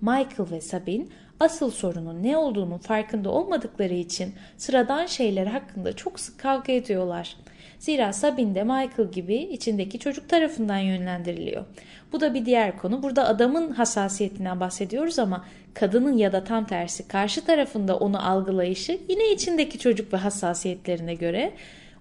Michael 0.02 0.52
ve 0.52 0.62
Sabine 0.62 1.06
asıl 1.40 1.72
sorunun 1.72 2.24
ne 2.24 2.38
olduğunun 2.38 2.78
farkında 2.78 3.30
olmadıkları 3.30 3.94
için 3.94 4.34
sıradan 4.58 5.06
şeyler 5.06 5.46
hakkında 5.46 5.96
çok 5.96 6.20
sık 6.20 6.40
kavga 6.40 6.74
ediyorlar. 6.74 7.36
Zira 7.80 8.14
Sabine 8.14 8.56
de 8.56 8.64
Michael 8.64 9.12
gibi 9.12 9.36
içindeki 9.36 10.00
çocuk 10.00 10.30
tarafından 10.30 10.78
yönlendiriliyor. 10.78 11.66
Bu 12.14 12.20
da 12.20 12.34
bir 12.34 12.46
diğer 12.46 12.78
konu. 12.78 13.04
Burada 13.04 13.28
adamın 13.28 13.72
hassasiyetinden 13.72 14.60
bahsediyoruz 14.60 15.20
ama 15.20 15.46
kadının 15.74 16.18
ya 16.18 16.32
da 16.32 16.44
tam 16.44 16.66
tersi 16.66 17.08
karşı 17.08 17.46
tarafında 17.46 17.98
onu 17.98 18.30
algılayışı 18.30 19.00
yine 19.10 19.32
içindeki 19.32 19.80
çocuk 19.80 20.14
ve 20.14 20.18
hassasiyetlerine 20.18 21.14
göre 21.14 21.54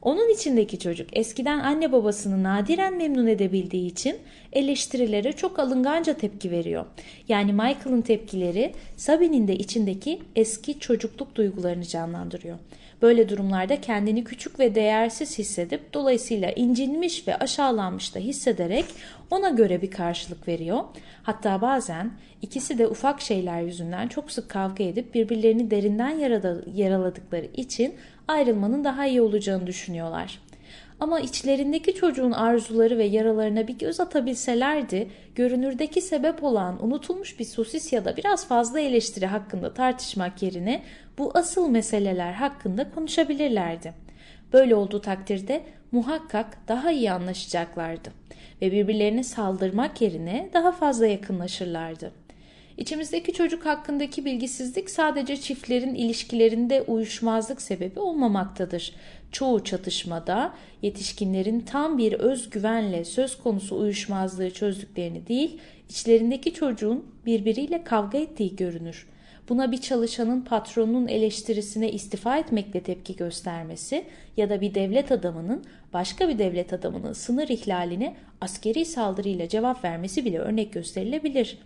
onun 0.05 0.35
içindeki 0.35 0.79
çocuk 0.79 1.17
eskiden 1.17 1.59
anne 1.59 1.93
babasını 1.93 2.43
nadiren 2.43 2.97
memnun 2.97 3.27
edebildiği 3.27 3.91
için 3.91 4.17
eleştirilere 4.53 5.33
çok 5.33 5.59
alınganca 5.59 6.15
tepki 6.15 6.51
veriyor. 6.51 6.87
Yani 7.29 7.53
Michael'ın 7.53 8.03
tepkileri 8.03 8.73
Sabine'in 8.97 9.49
de 9.49 9.57
içindeki 9.57 10.21
eski 10.37 10.79
çocukluk 10.79 11.35
duygularını 11.35 11.85
canlandırıyor. 11.85 12.59
Böyle 13.03 13.29
durumlarda 13.29 13.81
kendini 13.81 14.25
küçük 14.25 14.59
ve 14.59 14.75
değersiz 14.75 15.39
hissedip 15.39 15.95
dolayısıyla 15.95 16.51
incinmiş 16.51 17.29
ve 17.29 17.37
aşağılanmış 17.37 18.15
da 18.15 18.19
hissederek 18.19 18.85
ona 19.31 19.49
göre 19.49 19.83
bir 19.83 19.91
karşılık 19.91 20.49
veriyor. 20.49 20.85
Hatta 21.23 21.61
bazen 21.61 22.11
ikisi 22.43 22.79
de 22.79 22.87
ufak 22.87 23.21
şeyler 23.21 23.63
yüzünden 23.63 24.09
çok 24.09 24.31
sık 24.31 24.49
kavga 24.49 24.85
edip 24.85 25.15
birbirlerini 25.15 25.71
derinden 25.71 26.19
yaraladıkları 26.75 27.47
için 27.55 27.95
ayrılmanın 28.29 28.85
daha 28.85 29.07
iyi 29.07 29.23
olacağını 29.23 29.67
düşünüyorlar. 29.67 30.41
Ama 31.01 31.21
içlerindeki 31.21 31.95
çocuğun 31.95 32.33
arzuları 32.33 32.99
ve 32.99 33.05
yaralarına 33.05 33.69
bir 33.69 33.79
göz 33.79 34.01
atabilselerdi, 34.01 35.09
görünürdeki 35.35 36.01
sebep 36.01 36.45
olan 36.45 36.85
unutulmuş 36.85 37.39
bir 37.39 37.45
sosis 37.45 37.93
ya 37.93 38.05
da 38.05 38.17
biraz 38.17 38.49
fazla 38.49 38.81
eleştiri 38.81 39.27
hakkında 39.27 39.75
tartışmak 39.75 40.43
yerine 40.43 40.83
bu 41.19 41.31
asıl 41.35 41.69
meseleler 41.69 42.33
hakkında 42.33 42.91
konuşabilirlerdi. 42.91 43.95
Böyle 44.53 44.75
olduğu 44.75 45.01
takdirde 45.01 45.63
muhakkak 45.93 46.69
daha 46.69 46.91
iyi 46.91 47.13
anlaşacaklardı 47.13 48.13
ve 48.63 48.73
birbirlerine 48.73 49.25
saldırmak 49.25 50.01
yerine 50.01 50.51
daha 50.55 50.73
fazla 50.73 51.07
yakınlaşırlardı. 51.07 52.24
İçimizdeki 52.79 53.33
çocuk 53.33 53.67
hakkındaki 53.67 54.25
bilgisizlik 54.25 54.91
sadece 54.91 55.37
çiftlerin 55.37 55.95
ilişkilerinde 55.95 56.83
uyuşmazlık 56.83 57.63
sebebi 57.63 58.01
olmamaktadır. 58.01 58.93
Çoğu 59.33 59.65
çatışmada 59.65 60.55
yetişkinlerin 60.83 61.61
tam 61.61 61.99
bir 61.99 62.13
özgüvenle 62.13 63.05
söz 63.05 63.39
konusu 63.39 63.79
uyuşmazlığı 63.79 64.51
çözdüklerini 64.51 65.27
değil, 65.27 65.59
içlerindeki 65.89 66.55
çocuğun 66.55 67.07
birbiriyle 67.27 67.85
kavga 67.85 68.19
ettiği 68.19 68.57
görünür. 68.57 69.07
Buna 69.49 69.73
bir 69.73 69.81
çalışanın 69.81 70.41
patronun 70.41 71.09
eleştirisine 71.09 71.93
istifa 71.93 72.39
etmekle 72.39 72.81
tepki 72.81 73.17
göstermesi 73.17 74.05
ya 74.37 74.51
da 74.51 74.61
bir 74.61 74.75
devlet 74.75 75.13
adamının 75.13 75.65
başka 75.93 76.29
bir 76.29 76.39
devlet 76.39 76.73
adamının 76.73 77.13
sınır 77.13 77.49
ihlaline 77.49 78.17
askeri 78.41 78.85
saldırıyla 78.85 79.49
cevap 79.49 79.85
vermesi 79.85 80.25
bile 80.25 80.39
örnek 80.39 80.73
gösterilebilir. 80.73 81.59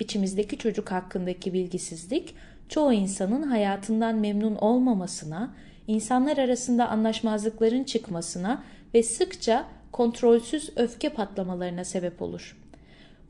İçimizdeki 0.00 0.58
çocuk 0.58 0.92
hakkındaki 0.92 1.52
bilgisizlik 1.52 2.34
çoğu 2.68 2.92
insanın 2.92 3.42
hayatından 3.42 4.14
memnun 4.14 4.56
olmamasına, 4.56 5.54
insanlar 5.86 6.38
arasında 6.38 6.88
anlaşmazlıkların 6.88 7.84
çıkmasına 7.84 8.62
ve 8.94 9.02
sıkça 9.02 9.66
kontrolsüz 9.92 10.70
öfke 10.76 11.08
patlamalarına 11.08 11.84
sebep 11.84 12.22
olur. 12.22 12.56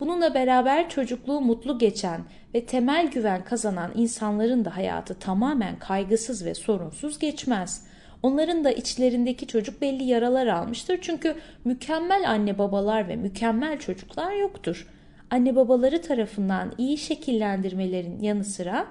Bununla 0.01 0.35
beraber 0.35 0.89
çocukluğu 0.89 1.41
mutlu 1.41 1.79
geçen 1.79 2.21
ve 2.55 2.67
temel 2.67 3.11
güven 3.11 3.45
kazanan 3.45 3.91
insanların 3.95 4.65
da 4.65 4.77
hayatı 4.77 5.15
tamamen 5.15 5.79
kaygısız 5.79 6.45
ve 6.45 6.55
sorunsuz 6.55 7.19
geçmez. 7.19 7.87
Onların 8.23 8.65
da 8.65 8.71
içlerindeki 8.73 9.47
çocuk 9.47 9.81
belli 9.83 10.05
yaralar 10.05 10.47
almıştır 10.47 10.99
çünkü 11.03 11.35
mükemmel 11.65 12.31
anne 12.31 12.59
babalar 12.59 13.09
ve 13.09 13.17
mükemmel 13.17 13.79
çocuklar 13.79 14.33
yoktur. 14.33 14.87
Anne 15.31 15.57
babaları 15.57 16.03
tarafından 16.03 16.73
iyi 16.79 16.99
şekillendirmelerin 16.99 18.21
yanı 18.21 18.45
sıra 18.45 18.87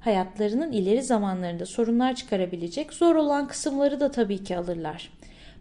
hayatlarının 0.00 0.72
ileri 0.72 1.02
zamanlarında 1.02 1.66
sorunlar 1.66 2.14
çıkarabilecek 2.14 2.92
zor 2.92 3.14
olan 3.14 3.48
kısımları 3.48 4.00
da 4.00 4.10
tabii 4.10 4.44
ki 4.44 4.56
alırlar. 4.56 5.10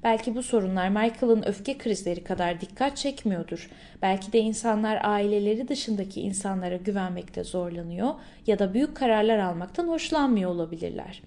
Belki 0.03 0.35
bu 0.35 0.43
sorunlar 0.43 0.89
Michael'ın 0.89 1.43
öfke 1.47 1.77
krizleri 1.77 2.23
kadar 2.23 2.61
dikkat 2.61 2.97
çekmiyordur. 2.97 3.69
Belki 4.01 4.33
de 4.33 4.39
insanlar 4.39 4.99
aileleri 5.03 5.67
dışındaki 5.67 6.21
insanlara 6.21 6.77
güvenmekte 6.77 7.43
zorlanıyor 7.43 8.13
ya 8.47 8.59
da 8.59 8.73
büyük 8.73 8.95
kararlar 8.95 9.39
almaktan 9.39 9.87
hoşlanmıyor 9.87 10.51
olabilirler. 10.51 11.21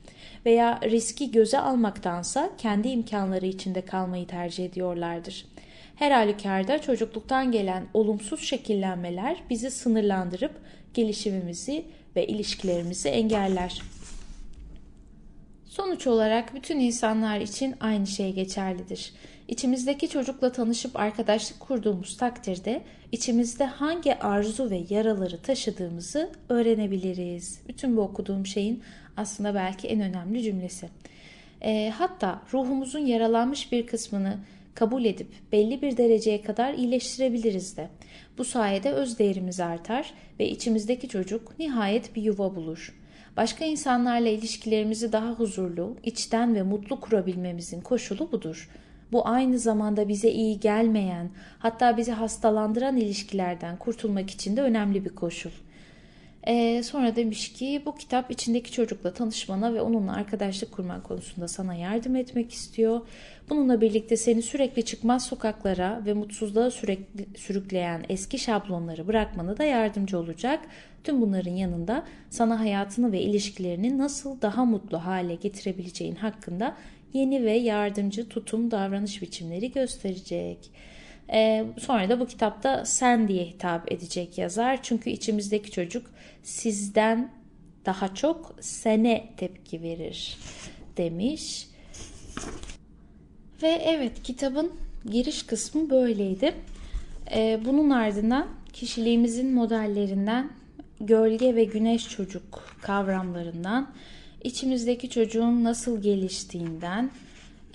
Veya 0.47 0.81
riski 0.85 1.31
göze 1.31 1.59
almaktansa 1.59 2.51
kendi 2.59 2.89
imkanları 2.89 3.47
içinde 3.47 3.81
kalmayı 3.81 4.27
tercih 4.27 4.65
ediyorlardır. 4.65 5.47
Her 5.97 6.11
halükarda 6.11 6.79
çocukluktan 6.81 7.53
gelen 7.53 7.87
olumsuz 7.95 8.41
şekillenmeler 8.41 9.43
bizi 9.51 9.71
sınırlandırıp 9.71 10.61
gelişimimizi 10.95 11.85
ve 12.17 12.27
ilişkilerimizi 12.27 13.09
engeller. 13.09 13.83
Sonuç 15.65 16.07
olarak 16.07 16.55
bütün 16.55 16.81
insanlar 16.81 17.41
için 17.41 17.75
aynı 17.81 18.07
şey 18.07 18.33
geçerlidir. 18.33 19.13
İçimizdeki 19.49 20.09
çocukla 20.09 20.53
tanışıp 20.53 20.97
arkadaşlık 20.97 21.61
kurduğumuz 21.61 22.17
takdirde 22.17 22.83
içimizde 23.13 23.65
hangi 23.65 24.19
arzu 24.19 24.71
ve 24.71 24.83
yaraları 24.91 25.43
taşıdığımızı 25.43 26.31
öğrenebiliriz. 26.49 27.61
Bütün 27.69 27.97
bu 27.97 28.01
okuduğum 28.01 28.47
şeyin 28.47 28.83
aslında 29.17 29.55
belki 29.55 29.89
en 29.89 30.01
önemli 30.01 30.43
cümlesi. 30.43 30.89
E, 31.63 31.93
hatta 31.99 32.43
ruhumuzun 32.53 33.07
yaralanmış 33.07 33.73
bir 33.73 33.87
kısmını 33.87 34.39
kabul 34.77 35.05
edip 35.05 35.29
belli 35.53 35.83
bir 35.83 35.97
dereceye 35.97 36.43
kadar 36.43 36.75
iyileştirebiliriz 36.75 37.77
de. 37.77 37.89
Bu 38.39 38.45
sayede 38.45 38.93
öz 38.93 39.19
değerimiz 39.19 39.61
artar 39.61 40.15
ve 40.41 40.49
içimizdeki 40.49 41.09
çocuk 41.09 41.59
nihayet 41.59 42.17
bir 42.17 42.23
yuva 42.23 42.57
bulur. 42.57 42.95
Başka 43.37 43.65
insanlarla 43.65 44.29
ilişkilerimizi 44.29 45.13
daha 45.13 45.31
huzurlu, 45.31 45.97
içten 46.03 46.55
ve 46.55 46.63
mutlu 46.63 47.01
kurabilmemizin 47.01 47.81
koşulu 47.81 48.33
budur. 48.33 48.71
Bu 49.13 49.29
aynı 49.29 49.59
zamanda 49.59 50.09
bize 50.09 50.31
iyi 50.31 50.61
gelmeyen, 50.61 51.31
hatta 51.59 51.97
bizi 51.97 52.13
hastalandıran 52.13 52.97
ilişkilerden 52.97 53.77
kurtulmak 53.77 54.31
için 54.31 54.57
de 54.57 54.63
önemli 54.63 55.05
bir 55.05 55.15
koşul. 55.15 55.51
Ee, 56.49 56.83
sonra 56.83 57.17
demiş 57.17 57.53
ki 57.53 57.83
bu 57.87 57.95
kitap 57.95 58.31
içindeki 58.31 58.73
çocukla 58.73 59.13
tanışmana 59.15 59.75
ve 59.75 59.81
onunla 59.81 60.13
arkadaşlık 60.13 60.73
kurman 60.73 61.03
konusunda 61.03 61.49
sana 61.49 61.75
yardım 61.75 62.17
etmek 62.17 62.53
istiyor. 62.53 63.01
Bununla 63.51 63.81
birlikte 63.81 64.17
seni 64.17 64.43
sürekli 64.43 64.85
çıkmaz 64.85 65.27
sokaklara 65.27 66.03
ve 66.07 66.15
mutsuzluğa 66.15 66.71
sürekli 66.71 67.39
sürükleyen 67.39 68.05
eski 68.09 68.39
şablonları 68.39 69.07
bırakmana 69.07 69.59
da 69.59 69.65
yardımcı 69.65 70.19
olacak. 70.19 70.61
Tüm 71.05 71.21
bunların 71.21 71.51
yanında 71.53 72.05
sana 72.31 72.61
hayatını 72.61 73.13
ve 73.13 73.21
ilişkilerini 73.21 73.99
nasıl 73.99 74.41
daha 74.41 74.65
mutlu 74.65 74.99
hale 74.99 75.35
getirebileceğin 75.35 76.15
hakkında 76.15 76.77
yeni 77.13 77.45
ve 77.45 77.53
yardımcı 77.53 78.29
tutum 78.29 78.71
davranış 78.71 79.23
biçimleri 79.23 79.73
gösterecek. 79.73 80.71
E, 81.33 81.65
sonra 81.79 82.09
da 82.09 82.21
bu 82.21 82.27
kitapta 82.27 82.85
sen 82.85 83.29
diye 83.29 83.45
hitap 83.45 83.93
edecek 83.93 84.39
yazar. 84.39 84.83
Çünkü 84.83 85.11
içimizdeki 85.11 85.71
çocuk 85.71 86.11
sizden 86.43 87.31
daha 87.87 88.15
çok 88.15 88.57
sene 88.61 89.29
tepki 89.37 89.83
verir 89.83 90.39
demiş. 90.97 91.69
Ve 93.63 93.69
evet 93.69 94.23
kitabın 94.23 94.73
giriş 95.11 95.43
kısmı 95.43 95.91
böyleydi. 95.91 96.55
Ee, 97.35 97.61
bunun 97.65 97.91
ardından 97.91 98.49
kişiliğimizin 98.73 99.55
modellerinden 99.55 100.51
gölge 101.01 101.55
ve 101.55 101.65
güneş 101.65 102.09
çocuk 102.09 102.77
kavramlarından 102.83 103.91
içimizdeki 104.45 105.11
çocuğun 105.11 105.65
nasıl 105.65 106.03
geliştiğinden 106.03 107.11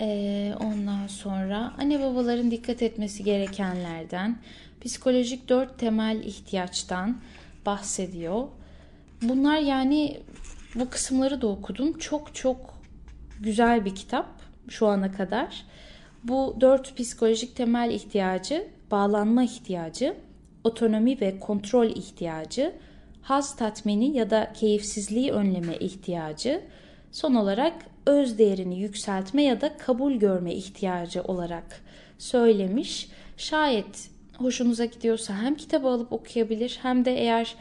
e, 0.02 0.54
ondan 0.60 1.06
sonra 1.06 1.72
anne 1.78 2.00
babaların 2.00 2.50
dikkat 2.50 2.82
etmesi 2.82 3.24
gerekenlerden 3.24 4.38
psikolojik 4.84 5.48
dört 5.48 5.78
temel 5.78 6.22
ihtiyaçtan 6.24 7.20
bahsediyor. 7.66 8.48
Bunlar 9.22 9.58
yani 9.58 10.20
bu 10.74 10.90
kısımları 10.90 11.40
da 11.40 11.46
okudum. 11.46 11.98
Çok 11.98 12.34
çok 12.34 12.74
güzel 13.40 13.84
bir 13.84 13.94
kitap 13.94 14.26
şu 14.68 14.86
ana 14.86 15.12
kadar. 15.12 15.64
Bu 16.24 16.56
dört 16.60 16.96
psikolojik 16.96 17.56
temel 17.56 17.90
ihtiyacı, 17.90 18.68
bağlanma 18.90 19.42
ihtiyacı, 19.42 20.16
otonomi 20.64 21.20
ve 21.20 21.38
kontrol 21.38 21.86
ihtiyacı, 21.86 22.72
haz 23.22 23.56
tatmini 23.56 24.16
ya 24.16 24.30
da 24.30 24.52
keyifsizliği 24.52 25.32
önleme 25.32 25.76
ihtiyacı, 25.76 26.62
son 27.12 27.34
olarak 27.34 27.74
öz 28.06 28.38
değerini 28.38 28.80
yükseltme 28.80 29.42
ya 29.42 29.60
da 29.60 29.76
kabul 29.76 30.12
görme 30.12 30.54
ihtiyacı 30.54 31.22
olarak 31.22 31.80
söylemiş. 32.18 33.08
Şayet 33.36 34.10
hoşunuza 34.36 34.84
gidiyorsa 34.84 35.42
hem 35.42 35.54
kitabı 35.54 35.88
alıp 35.88 36.12
okuyabilir 36.12 36.78
hem 36.82 37.04
de 37.04 37.18
eğer 37.18 37.54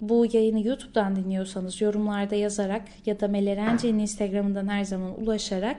bu 0.00 0.26
yayını 0.32 0.66
YouTube'dan 0.66 1.16
dinliyorsanız 1.16 1.80
yorumlarda 1.80 2.34
yazarak 2.34 2.82
ya 3.06 3.20
da 3.20 3.28
Melerence'nin 3.28 3.98
Instagram'ından 3.98 4.68
her 4.68 4.84
zaman 4.84 5.22
ulaşarak 5.22 5.76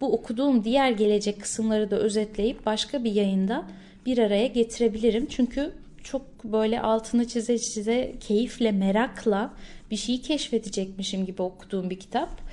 bu 0.00 0.12
okuduğum 0.12 0.64
diğer 0.64 0.90
gelecek 0.90 1.40
kısımları 1.40 1.90
da 1.90 1.96
özetleyip 1.96 2.66
başka 2.66 3.04
bir 3.04 3.12
yayında 3.12 3.64
bir 4.06 4.18
araya 4.18 4.46
getirebilirim. 4.46 5.26
Çünkü 5.26 5.72
çok 6.04 6.44
böyle 6.44 6.80
altını 6.80 7.28
çize 7.28 7.58
çize 7.58 8.14
keyifle, 8.20 8.72
merakla 8.72 9.54
bir 9.90 9.96
şeyi 9.96 10.22
keşfedecekmişim 10.22 11.26
gibi 11.26 11.42
okuduğum 11.42 11.90
bir 11.90 11.98
kitap. 11.98 12.47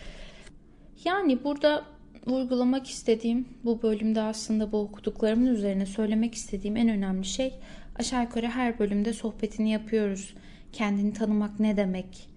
Yani 1.05 1.43
burada 1.43 1.85
vurgulamak 2.27 2.89
istediğim 2.89 3.47
bu 3.63 3.81
bölümde 3.81 4.21
aslında 4.21 4.71
bu 4.71 4.77
okuduklarımın 4.77 5.45
üzerine 5.45 5.85
söylemek 5.85 6.35
istediğim 6.35 6.77
en 6.77 6.89
önemli 6.89 7.25
şey 7.25 7.53
aşağı 7.95 8.24
yukarı 8.24 8.47
her 8.47 8.79
bölümde 8.79 9.13
sohbetini 9.13 9.71
yapıyoruz. 9.71 10.33
Kendini 10.71 11.13
tanımak 11.13 11.59
ne 11.59 11.77
demek? 11.77 12.29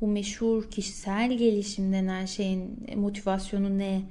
Bu 0.00 0.06
meşhur 0.06 0.70
kişisel 0.70 1.32
gelişim 1.32 1.92
denen 1.92 2.24
şeyin 2.24 2.86
motivasyonu 2.96 3.78
ne? 3.78 4.02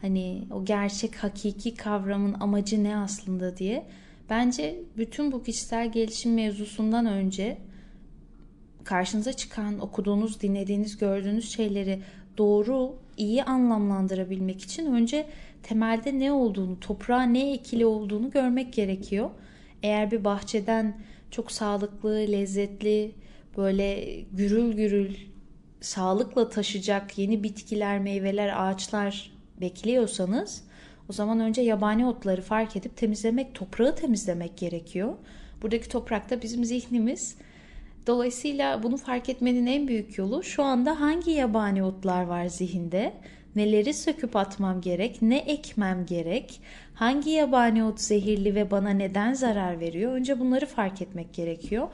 Hani 0.00 0.44
o 0.50 0.64
gerçek 0.64 1.16
hakiki 1.16 1.74
kavramın 1.74 2.34
amacı 2.40 2.84
ne 2.84 2.96
aslında 2.96 3.56
diye. 3.56 3.86
Bence 4.30 4.80
bütün 4.96 5.32
bu 5.32 5.42
kişisel 5.42 5.92
gelişim 5.92 6.34
mevzusundan 6.34 7.06
önce 7.06 7.58
karşınıza 8.84 9.32
çıkan, 9.32 9.78
okuduğunuz, 9.78 10.40
dinlediğiniz, 10.40 10.98
gördüğünüz 10.98 11.52
şeyleri 11.54 12.00
doğru, 12.38 12.94
iyi 13.16 13.44
anlamlandırabilmek 13.44 14.60
için 14.62 14.92
önce 14.92 15.26
temelde 15.62 16.18
ne 16.18 16.32
olduğunu, 16.32 16.80
toprağa 16.80 17.22
ne 17.22 17.52
ekili 17.52 17.86
olduğunu 17.86 18.30
görmek 18.30 18.72
gerekiyor. 18.72 19.30
Eğer 19.82 20.10
bir 20.10 20.24
bahçeden 20.24 21.00
çok 21.30 21.52
sağlıklı, 21.52 22.14
lezzetli, 22.14 23.12
böyle 23.56 24.04
gürül 24.32 24.72
gürül 24.72 25.14
sağlıkla 25.80 26.48
taşıyacak 26.48 27.18
yeni 27.18 27.42
bitkiler, 27.42 27.98
meyveler, 27.98 28.68
ağaçlar 28.68 29.32
bekliyorsanız 29.60 30.64
o 31.08 31.12
zaman 31.12 31.40
önce 31.40 31.62
yabani 31.62 32.06
otları 32.06 32.42
fark 32.42 32.76
edip 32.76 32.96
temizlemek, 32.96 33.54
toprağı 33.54 33.96
temizlemek 33.96 34.56
gerekiyor. 34.56 35.14
Buradaki 35.62 35.88
toprakta 35.88 36.42
bizim 36.42 36.64
zihnimiz. 36.64 37.36
Dolayısıyla 38.06 38.82
bunu 38.82 38.96
fark 38.96 39.28
etmenin 39.28 39.66
en 39.66 39.88
büyük 39.88 40.18
yolu 40.18 40.42
şu 40.42 40.62
anda 40.62 41.00
hangi 41.00 41.30
yabani 41.30 41.84
otlar 41.84 42.22
var 42.22 42.46
zihinde? 42.46 43.12
Neleri 43.56 43.94
söküp 43.94 44.36
atmam 44.36 44.80
gerek? 44.80 45.22
Ne 45.22 45.38
ekmem 45.38 46.06
gerek? 46.06 46.60
Hangi 46.94 47.30
yabani 47.30 47.84
ot 47.84 48.00
zehirli 48.00 48.54
ve 48.54 48.70
bana 48.70 48.90
neden 48.90 49.34
zarar 49.34 49.80
veriyor? 49.80 50.12
Önce 50.12 50.40
bunları 50.40 50.66
fark 50.66 51.02
etmek 51.02 51.34
gerekiyor. 51.34 51.88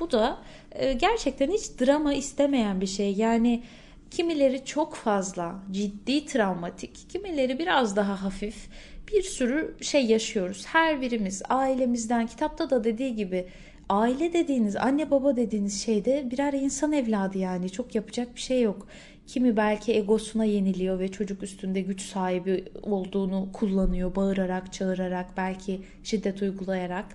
Bu 0.00 0.10
da 0.10 0.38
e, 0.72 0.92
gerçekten 0.92 1.50
hiç 1.50 1.80
drama 1.80 2.14
istemeyen 2.14 2.80
bir 2.80 2.86
şey. 2.86 3.14
Yani 3.14 3.62
Kimileri 4.10 4.64
çok 4.64 4.94
fazla 4.94 5.62
ciddi 5.70 6.26
travmatik, 6.26 7.10
kimileri 7.10 7.58
biraz 7.58 7.96
daha 7.96 8.22
hafif. 8.22 8.68
Bir 9.12 9.22
sürü 9.22 9.76
şey 9.80 10.06
yaşıyoruz. 10.06 10.66
Her 10.66 11.00
birimiz 11.00 11.42
ailemizden, 11.48 12.26
kitapta 12.26 12.70
da 12.70 12.84
dediği 12.84 13.16
gibi 13.16 13.46
aile 13.88 14.32
dediğiniz, 14.32 14.76
anne 14.76 15.10
baba 15.10 15.36
dediğiniz 15.36 15.82
şeyde 15.82 16.30
birer 16.30 16.52
insan 16.52 16.92
evladı 16.92 17.38
yani 17.38 17.70
çok 17.70 17.94
yapacak 17.94 18.34
bir 18.34 18.40
şey 18.40 18.62
yok. 18.62 18.86
Kimi 19.26 19.56
belki 19.56 19.94
egosuna 19.94 20.44
yeniliyor 20.44 20.98
ve 20.98 21.08
çocuk 21.08 21.42
üstünde 21.42 21.80
güç 21.80 22.02
sahibi 22.02 22.64
olduğunu 22.82 23.48
kullanıyor 23.52 24.16
bağırarak, 24.16 24.72
çağırarak, 24.72 25.26
belki 25.36 25.80
şiddet 26.02 26.42
uygulayarak. 26.42 27.06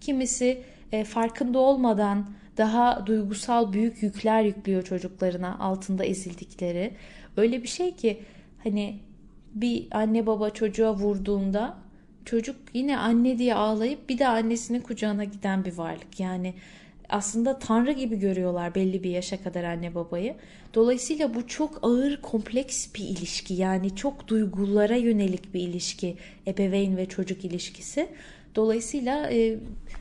Kimisi 0.00 0.62
e, 0.92 1.04
farkında 1.04 1.58
olmadan 1.58 2.30
daha 2.56 3.06
duygusal 3.06 3.72
büyük 3.72 4.02
yükler 4.02 4.42
yüklüyor 4.42 4.82
çocuklarına 4.82 5.58
altında 5.58 6.04
ezildikleri. 6.04 6.94
Öyle 7.36 7.62
bir 7.62 7.68
şey 7.68 7.96
ki 7.96 8.22
hani 8.64 9.00
bir 9.54 9.86
anne 9.90 10.26
baba 10.26 10.50
çocuğa 10.50 10.94
vurduğunda 10.94 11.76
çocuk 12.26 12.56
yine 12.74 12.98
anne 12.98 13.38
diye 13.38 13.54
ağlayıp 13.54 14.08
bir 14.08 14.18
de 14.18 14.28
annesinin 14.28 14.80
kucağına 14.80 15.24
giden 15.24 15.64
bir 15.64 15.72
varlık. 15.72 16.20
Yani 16.20 16.54
aslında 17.08 17.58
tanrı 17.58 17.92
gibi 17.92 18.18
görüyorlar 18.18 18.74
belli 18.74 19.02
bir 19.02 19.10
yaşa 19.10 19.42
kadar 19.42 19.64
anne 19.64 19.94
babayı. 19.94 20.34
Dolayısıyla 20.74 21.34
bu 21.34 21.46
çok 21.46 21.78
ağır, 21.82 22.22
kompleks 22.22 22.94
bir 22.94 23.04
ilişki. 23.04 23.54
Yani 23.54 23.96
çok 23.96 24.28
duygulara 24.28 24.96
yönelik 24.96 25.54
bir 25.54 25.60
ilişki, 25.60 26.16
ebeveyn 26.46 26.96
ve 26.96 27.06
çocuk 27.06 27.44
ilişkisi. 27.44 28.08
Dolayısıyla 28.54 29.30
e, 29.30 29.56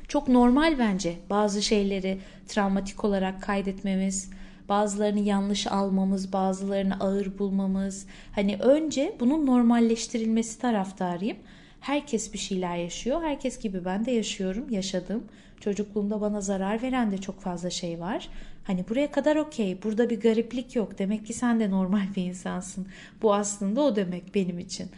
çok 0.08 0.28
normal 0.28 0.80
bence 0.80 1.14
bazı 1.30 1.62
şeyleri 1.62 2.18
travmatik 2.48 3.06
olarak 3.06 3.42
kaydetmemiz, 3.42 4.30
bazılarını 4.70 5.20
yanlış 5.20 5.68
almamız, 5.68 6.34
bazılarını 6.34 7.00
ağır 7.00 7.40
bulmamız. 7.40 8.06
Hani 8.32 8.58
önce 8.58 9.16
bunun 9.20 9.46
normalleştirilmesi 9.46 10.60
taraftarıyım. 10.60 11.38
Herkes 11.86 12.34
bir 12.34 12.38
şeyler 12.38 12.78
yaşıyor. 12.78 13.24
Herkes 13.24 13.60
gibi 13.60 13.86
ben 13.86 14.06
de 14.06 14.12
yaşıyorum, 14.12 14.70
yaşadım. 14.70 15.24
Çocukluğumda 15.60 16.22
bana 16.22 16.42
zarar 16.42 16.82
veren 16.82 17.12
de 17.12 17.18
çok 17.18 17.42
fazla 17.42 17.70
şey 17.70 18.00
var. 18.00 18.30
Hani 18.64 18.86
buraya 18.90 19.12
kadar 19.12 19.36
okey, 19.36 19.84
burada 19.84 20.10
bir 20.10 20.22
gariplik 20.22 20.76
yok. 20.76 21.00
Demek 21.00 21.26
ki 21.26 21.34
sen 21.34 21.60
de 21.60 21.72
normal 21.72 22.08
bir 22.16 22.24
insansın. 22.24 22.88
Bu 23.22 23.34
aslında 23.34 23.82
o 23.82 23.96
demek 23.96 24.36
benim 24.36 24.60
için. 24.60 24.90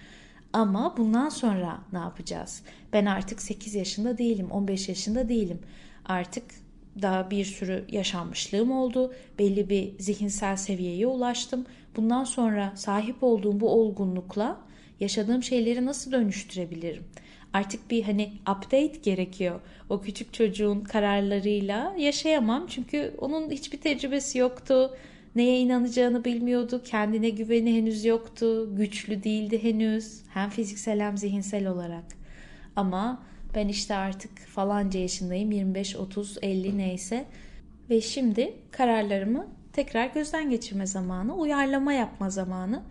Ama 0.53 0.97
bundan 0.97 1.29
sonra 1.29 1.79
ne 1.93 1.99
yapacağız? 1.99 2.63
Ben 2.93 3.05
artık 3.05 3.41
8 3.41 3.75
yaşında 3.75 4.17
değilim, 4.17 4.51
15 4.51 4.89
yaşında 4.89 5.29
değilim. 5.29 5.59
Artık 6.05 6.43
daha 7.01 7.31
bir 7.31 7.45
sürü 7.45 7.85
yaşanmışlığım 7.89 8.71
oldu. 8.71 9.13
Belli 9.39 9.69
bir 9.69 9.99
zihinsel 9.99 10.55
seviyeye 10.55 11.07
ulaştım. 11.07 11.65
Bundan 11.95 12.23
sonra 12.23 12.73
sahip 12.75 13.23
olduğum 13.23 13.59
bu 13.59 13.69
olgunlukla 13.69 14.66
yaşadığım 14.99 15.43
şeyleri 15.43 15.85
nasıl 15.85 16.11
dönüştürebilirim? 16.11 17.03
Artık 17.53 17.91
bir 17.91 18.03
hani 18.03 18.33
update 18.41 18.99
gerekiyor. 19.03 19.59
O 19.89 20.01
küçük 20.01 20.33
çocuğun 20.33 20.81
kararlarıyla 20.81 21.95
yaşayamam 21.97 22.67
çünkü 22.67 23.15
onun 23.17 23.51
hiçbir 23.51 23.77
tecrübesi 23.81 24.37
yoktu. 24.37 24.97
Neye 25.35 25.59
inanacağını 25.59 26.25
bilmiyordu. 26.25 26.81
Kendine 26.85 27.29
güveni 27.29 27.77
henüz 27.77 28.05
yoktu. 28.05 28.75
Güçlü 28.75 29.23
değildi 29.23 29.63
henüz. 29.63 30.21
Hem 30.33 30.49
fiziksel 30.49 30.99
hem 30.99 31.17
zihinsel 31.17 31.67
olarak. 31.67 32.05
Ama 32.75 33.23
ben 33.55 33.67
işte 33.67 33.95
artık 33.95 34.39
falanca 34.39 34.99
yaşındayım 34.99 35.51
25, 35.51 35.95
30, 35.95 36.37
50 36.41 36.77
neyse 36.77 37.25
ve 37.89 38.01
şimdi 38.01 38.53
kararlarımı 38.71 39.47
tekrar 39.73 40.07
gözden 40.07 40.49
geçirme 40.49 40.87
zamanı, 40.87 41.35
uyarlama 41.35 41.93
yapma 41.93 42.29
zamanı. 42.29 42.83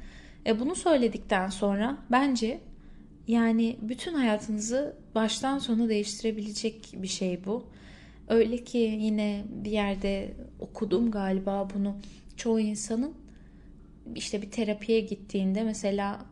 E 0.46 0.60
bunu 0.60 0.74
söyledikten 0.74 1.48
sonra 1.48 1.98
bence 2.10 2.60
yani 3.28 3.76
bütün 3.82 4.14
hayatınızı 4.14 4.96
baştan 5.14 5.58
sona 5.58 5.88
değiştirebilecek 5.88 6.94
bir 6.96 7.08
şey 7.08 7.44
bu. 7.44 7.64
Öyle 8.28 8.64
ki 8.64 8.78
yine 8.78 9.44
bir 9.48 9.70
yerde 9.70 10.32
okudum 10.60 11.10
galiba 11.10 11.68
bunu. 11.74 11.96
Çoğu 12.36 12.60
insanın 12.60 13.14
işte 14.14 14.42
bir 14.42 14.50
terapiye 14.50 15.00
gittiğinde 15.00 15.62
mesela 15.64 16.26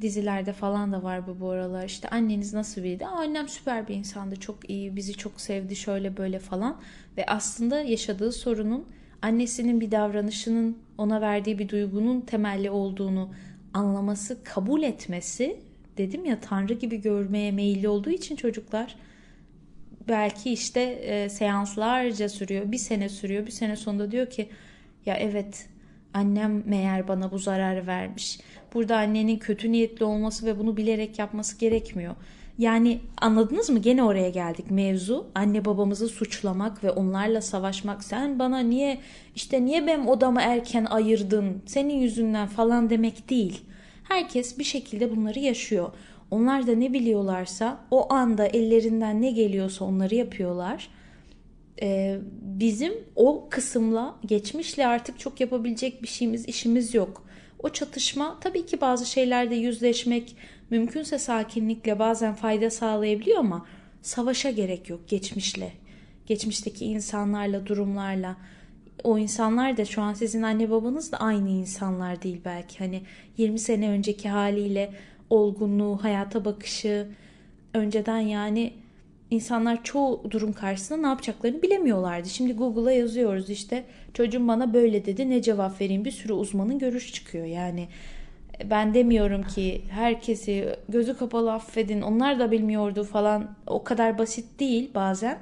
dizilerde 0.00 0.52
falan 0.52 0.92
da 0.92 1.02
var 1.02 1.26
bu 1.26 1.40
bu 1.40 1.50
aralar. 1.50 1.84
İşte 1.84 2.08
anneniz 2.08 2.54
nasıl 2.54 2.82
biriydi? 2.82 3.06
Aa, 3.06 3.18
annem 3.20 3.48
süper 3.48 3.88
bir 3.88 3.94
insandı. 3.94 4.36
Çok 4.36 4.70
iyi. 4.70 4.96
Bizi 4.96 5.14
çok 5.14 5.40
sevdi. 5.40 5.76
Şöyle 5.76 6.16
böyle 6.16 6.38
falan. 6.38 6.80
Ve 7.16 7.26
aslında 7.26 7.80
yaşadığı 7.80 8.32
sorunun 8.32 8.86
annesinin 9.22 9.80
bir 9.80 9.90
davranışının 9.90 10.78
ona 10.98 11.20
verdiği 11.20 11.58
bir 11.58 11.68
duygunun 11.68 12.20
temelli 12.20 12.70
olduğunu 12.70 13.30
anlaması, 13.74 14.44
kabul 14.44 14.82
etmesi 14.82 15.60
dedim 15.98 16.24
ya 16.24 16.40
Tanrı 16.40 16.74
gibi 16.74 17.00
görmeye 17.00 17.52
meyilli 17.52 17.88
olduğu 17.88 18.10
için 18.10 18.36
çocuklar 18.36 18.96
belki 20.08 20.52
işte 20.52 20.80
e, 20.80 21.28
seanslarca 21.28 22.28
sürüyor. 22.28 22.72
Bir 22.72 22.78
sene 22.78 23.08
sürüyor. 23.08 23.46
Bir 23.46 23.50
sene 23.50 23.76
sonunda 23.76 24.10
diyor 24.10 24.30
ki 24.30 24.48
ya 25.06 25.16
evet 25.16 25.68
annem 26.14 26.62
meğer 26.66 27.08
bana 27.08 27.30
bu 27.30 27.38
zararı 27.38 27.86
vermiş. 27.86 28.40
Burada 28.74 28.96
annenin 28.96 29.38
kötü 29.38 29.72
niyetli 29.72 30.04
olması 30.04 30.46
ve 30.46 30.58
bunu 30.58 30.76
bilerek 30.76 31.18
yapması 31.18 31.58
gerekmiyor. 31.58 32.14
Yani 32.60 33.00
anladınız 33.20 33.70
mı? 33.70 33.78
Gene 33.78 34.02
oraya 34.02 34.30
geldik. 34.30 34.70
Mevzu 34.70 35.26
anne 35.34 35.64
babamızı 35.64 36.08
suçlamak 36.08 36.84
ve 36.84 36.90
onlarla 36.90 37.40
savaşmak. 37.40 38.04
Sen 38.04 38.38
bana 38.38 38.58
niye 38.58 39.00
işte 39.36 39.64
niye 39.64 39.86
benim 39.86 40.08
odamı 40.08 40.40
erken 40.40 40.84
ayırdın? 40.84 41.62
Senin 41.66 41.94
yüzünden 41.94 42.46
falan 42.48 42.90
demek 42.90 43.30
değil. 43.30 43.60
Herkes 44.08 44.58
bir 44.58 44.64
şekilde 44.64 45.16
bunları 45.16 45.38
yaşıyor. 45.38 45.92
Onlar 46.30 46.66
da 46.66 46.74
ne 46.74 46.92
biliyorlarsa 46.92 47.80
o 47.90 48.12
anda 48.12 48.46
ellerinden 48.46 49.22
ne 49.22 49.30
geliyorsa 49.30 49.84
onları 49.84 50.14
yapıyorlar. 50.14 50.88
Ee, 51.82 52.18
bizim 52.42 52.92
o 53.16 53.48
kısımla 53.50 54.16
geçmişle 54.26 54.86
artık 54.86 55.18
çok 55.18 55.40
yapabilecek 55.40 56.02
bir 56.02 56.08
şeyimiz 56.08 56.48
işimiz 56.48 56.94
yok. 56.94 57.24
O 57.58 57.68
çatışma 57.68 58.38
tabii 58.40 58.66
ki 58.66 58.80
bazı 58.80 59.06
şeylerde 59.06 59.54
yüzleşmek 59.54 60.36
mümkünse 60.70 61.18
sakinlikle 61.18 61.98
bazen 61.98 62.34
fayda 62.34 62.70
sağlayabiliyor 62.70 63.38
ama 63.38 63.66
savaşa 64.02 64.50
gerek 64.50 64.90
yok 64.90 65.08
geçmişle. 65.08 65.72
Geçmişteki 66.26 66.84
insanlarla, 66.84 67.66
durumlarla. 67.66 68.36
O 69.04 69.18
insanlar 69.18 69.76
da 69.76 69.84
şu 69.84 70.02
an 70.02 70.14
sizin 70.14 70.42
anne 70.42 70.70
babanız 70.70 71.12
da 71.12 71.16
aynı 71.16 71.48
insanlar 71.50 72.22
değil 72.22 72.40
belki. 72.44 72.78
Hani 72.78 73.02
20 73.36 73.58
sene 73.58 73.88
önceki 73.88 74.28
haliyle 74.28 74.92
olgunluğu, 75.30 75.98
hayata 76.02 76.44
bakışı 76.44 77.08
önceden 77.74 78.20
yani 78.20 78.72
insanlar 79.30 79.84
çoğu 79.84 80.30
durum 80.30 80.52
karşısında 80.52 80.98
ne 80.98 81.06
yapacaklarını 81.06 81.62
bilemiyorlardı. 81.62 82.28
Şimdi 82.28 82.52
Google'a 82.52 82.92
yazıyoruz 82.92 83.50
işte 83.50 83.84
çocuğum 84.14 84.48
bana 84.48 84.74
böyle 84.74 85.06
dedi 85.06 85.30
ne 85.30 85.42
cevap 85.42 85.80
vereyim 85.80 86.04
bir 86.04 86.10
sürü 86.10 86.32
uzmanın 86.32 86.78
görüş 86.78 87.12
çıkıyor. 87.12 87.46
Yani 87.46 87.88
ben 88.70 88.94
demiyorum 88.94 89.42
ki 89.42 89.82
herkesi 89.90 90.76
gözü 90.88 91.16
kapalı 91.16 91.52
affedin 91.52 92.02
onlar 92.02 92.38
da 92.38 92.50
bilmiyordu 92.50 93.04
falan 93.04 93.56
o 93.66 93.84
kadar 93.84 94.18
basit 94.18 94.60
değil 94.60 94.90
bazen. 94.94 95.38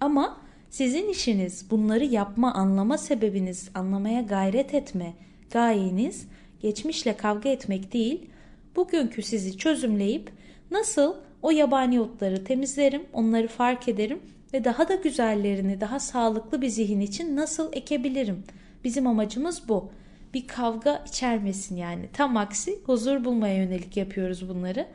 Ama 0.00 0.40
sizin 0.70 1.08
işiniz 1.08 1.70
bunları 1.70 2.04
yapma 2.04 2.54
anlama 2.54 2.98
sebebiniz 2.98 3.70
anlamaya 3.74 4.20
gayret 4.20 4.74
etme 4.74 5.12
gayeniz 5.50 6.28
geçmişle 6.60 7.16
kavga 7.16 7.48
etmek 7.48 7.92
değil 7.92 8.30
bugünkü 8.76 9.22
sizi 9.22 9.58
çözümleyip 9.58 10.30
nasıl 10.70 11.14
o 11.42 11.50
yabani 11.50 12.00
otları 12.00 12.44
temizlerim, 12.44 13.02
onları 13.12 13.48
fark 13.48 13.88
ederim 13.88 14.20
ve 14.54 14.64
daha 14.64 14.88
da 14.88 14.94
güzellerini, 14.94 15.80
daha 15.80 16.00
sağlıklı 16.00 16.62
bir 16.62 16.68
zihin 16.68 17.00
için 17.00 17.36
nasıl 17.36 17.72
ekebilirim? 17.72 18.44
Bizim 18.84 19.06
amacımız 19.06 19.68
bu. 19.68 19.90
Bir 20.34 20.46
kavga 20.46 21.04
içermesin 21.08 21.76
yani. 21.76 22.08
Tam 22.12 22.36
aksi 22.36 22.78
huzur 22.86 23.24
bulmaya 23.24 23.56
yönelik 23.56 23.96
yapıyoruz 23.96 24.48
bunları. 24.48 24.86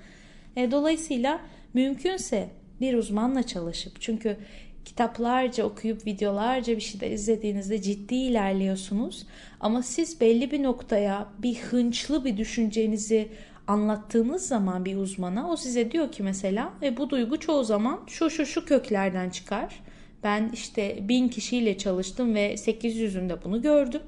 E, 0.56 0.72
dolayısıyla 0.72 1.40
mümkünse 1.74 2.50
bir 2.82 2.94
uzmanla 2.94 3.44
çalışıp 3.44 4.02
çünkü 4.02 4.38
kitaplarca 4.86 5.64
okuyup 5.64 6.08
videolarca 6.08 6.76
bir 6.76 6.82
şeyler 6.82 7.12
izlediğinizde 7.12 7.82
ciddi 7.82 8.16
ilerliyorsunuz. 8.16 9.26
Ama 9.60 9.84
siz 9.84 10.22
belli 10.22 10.52
bir 10.52 10.64
noktaya 10.64 11.28
bir 11.40 11.56
hınçlı 11.56 12.26
bir 12.26 12.38
düşüncenizi 12.38 13.30
anlattığınız 13.68 14.48
zaman 14.48 14.86
bir 14.86 14.98
uzmana 14.98 15.50
o 15.50 15.56
size 15.56 15.92
diyor 15.92 16.12
ki 16.12 16.24
mesela 16.24 16.74
ve 16.82 16.98
bu 16.98 17.10
duygu 17.10 17.40
çoğu 17.40 17.64
zaman 17.64 18.00
şu 18.08 18.30
şu 18.30 18.46
şu 18.46 18.66
köklerden 18.66 19.30
çıkar. 19.30 19.80
Ben 20.24 20.50
işte 20.54 20.98
bin 21.02 21.28
kişiyle 21.28 21.78
çalıştım 21.78 22.36
ve 22.36 22.54
800'ünde 22.54 23.44
bunu 23.44 23.62
gördüm. 23.62 24.02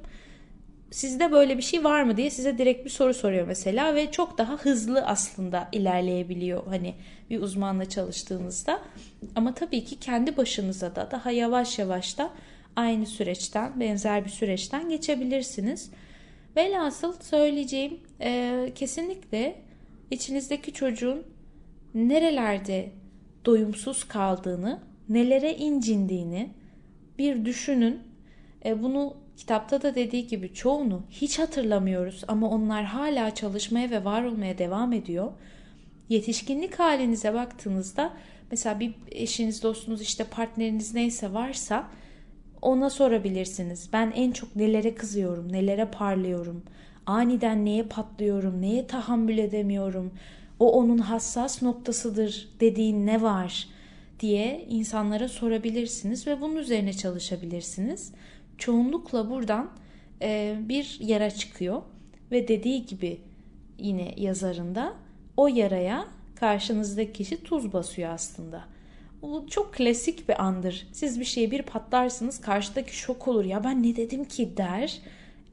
Sizde 0.91 1.31
böyle 1.31 1.57
bir 1.57 1.63
şey 1.63 1.83
var 1.83 2.03
mı 2.03 2.17
diye 2.17 2.29
size 2.29 2.57
direkt 2.57 2.85
bir 2.85 2.89
soru 2.89 3.13
soruyor 3.13 3.47
mesela 3.47 3.95
ve 3.95 4.11
çok 4.11 4.37
daha 4.37 4.53
hızlı 4.53 5.05
aslında 5.05 5.67
ilerleyebiliyor 5.71 6.67
hani 6.67 6.95
bir 7.29 7.41
uzmanla 7.41 7.89
çalıştığınızda. 7.89 8.81
Ama 9.35 9.53
tabii 9.53 9.83
ki 9.85 9.99
kendi 9.99 10.37
başınıza 10.37 10.95
da 10.95 11.11
daha 11.11 11.31
yavaş 11.31 11.79
yavaş 11.79 12.17
da 12.17 12.29
aynı 12.75 13.05
süreçten 13.05 13.79
benzer 13.79 14.25
bir 14.25 14.29
süreçten 14.29 14.89
geçebilirsiniz. 14.89 15.91
Velhasıl 16.55 17.13
söyleyeceğim 17.21 17.99
e, 18.21 18.71
kesinlikle 18.75 19.55
içinizdeki 20.11 20.73
çocuğun 20.73 21.23
nerelerde 21.95 22.91
doyumsuz 23.45 24.03
kaldığını, 24.03 24.79
nelere 25.09 25.55
incindiğini 25.55 26.49
bir 27.17 27.45
düşünün. 27.45 27.99
E, 28.65 28.83
bunu 28.83 29.17
kitapta 29.37 29.81
da 29.81 29.95
dediği 29.95 30.27
gibi 30.27 30.53
çoğunu 30.53 31.03
hiç 31.09 31.39
hatırlamıyoruz 31.39 32.23
ama 32.27 32.49
onlar 32.49 32.83
hala 32.83 33.35
çalışmaya 33.35 33.91
ve 33.91 34.05
var 34.05 34.23
olmaya 34.23 34.57
devam 34.57 34.93
ediyor. 34.93 35.31
Yetişkinlik 36.09 36.79
halinize 36.79 37.33
baktığınızda 37.33 38.13
mesela 38.51 38.79
bir 38.79 38.93
eşiniz, 39.11 39.63
dostunuz, 39.63 40.01
işte 40.01 40.23
partneriniz 40.23 40.93
neyse 40.93 41.33
varsa 41.33 41.87
ona 42.61 42.89
sorabilirsiniz. 42.89 43.89
Ben 43.93 44.13
en 44.15 44.31
çok 44.31 44.55
nelere 44.55 44.95
kızıyorum, 44.95 45.51
nelere 45.51 45.85
parlıyorum, 45.85 46.63
aniden 47.05 47.65
neye 47.65 47.83
patlıyorum, 47.83 48.61
neye 48.61 48.87
tahammül 48.87 49.37
edemiyorum, 49.37 50.13
o 50.59 50.71
onun 50.71 50.97
hassas 50.97 51.61
noktasıdır 51.61 52.49
dediğin 52.59 53.07
ne 53.07 53.21
var 53.21 53.67
diye 54.19 54.65
insanlara 54.69 55.29
sorabilirsiniz 55.29 56.27
ve 56.27 56.41
bunun 56.41 56.55
üzerine 56.55 56.93
çalışabilirsiniz. 56.93 58.11
Çoğunlukla 58.57 59.29
buradan 59.29 59.71
e, 60.21 60.55
bir 60.59 60.97
yara 60.99 61.29
çıkıyor 61.31 61.81
ve 62.31 62.47
dediği 62.47 62.85
gibi 62.85 63.21
yine 63.77 64.13
yazarında 64.17 64.93
o 65.37 65.47
yaraya 65.47 66.07
karşınızdaki 66.35 67.13
kişi 67.13 67.43
tuz 67.43 67.73
basıyor 67.73 68.09
aslında. 68.09 68.63
Bu 69.21 69.45
çok 69.49 69.73
klasik 69.73 70.29
bir 70.29 70.43
andır. 70.43 70.87
Siz 70.91 71.19
bir 71.19 71.25
şeye 71.25 71.51
bir 71.51 71.61
patlarsınız 71.61 72.41
karşıdaki 72.41 72.97
şok 72.97 73.27
olur. 73.27 73.45
Ya 73.45 73.63
ben 73.63 73.83
ne 73.83 73.95
dedim 73.95 74.25
ki 74.25 74.57
der. 74.57 74.99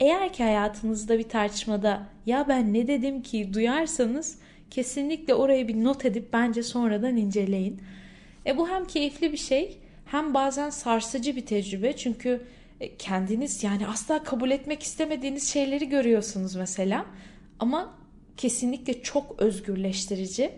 Eğer 0.00 0.32
ki 0.32 0.42
hayatınızda 0.42 1.18
bir 1.18 1.28
tartışmada 1.28 2.06
ya 2.26 2.48
ben 2.48 2.74
ne 2.74 2.86
dedim 2.86 3.22
ki 3.22 3.54
duyarsanız 3.54 4.38
kesinlikle 4.70 5.34
oraya 5.34 5.68
bir 5.68 5.84
not 5.84 6.04
edip 6.04 6.32
bence 6.32 6.62
sonradan 6.62 7.16
inceleyin. 7.16 7.80
E 8.46 8.58
bu 8.58 8.68
hem 8.68 8.84
keyifli 8.84 9.32
bir 9.32 9.36
şey 9.36 9.76
hem 10.04 10.34
bazen 10.34 10.70
sarsıcı 10.70 11.36
bir 11.36 11.46
tecrübe. 11.46 11.96
Çünkü 11.96 12.40
kendiniz 12.99 13.64
yani 13.64 13.87
asla 13.87 14.23
kabul 14.23 14.51
etmek 14.51 14.83
istemediğiniz 14.83 15.49
şeyleri 15.49 15.88
görüyorsunuz 15.88 16.57
mesela. 16.57 17.07
Ama 17.59 17.95
kesinlikle 18.37 19.03
çok 19.03 19.42
özgürleştirici 19.42 20.53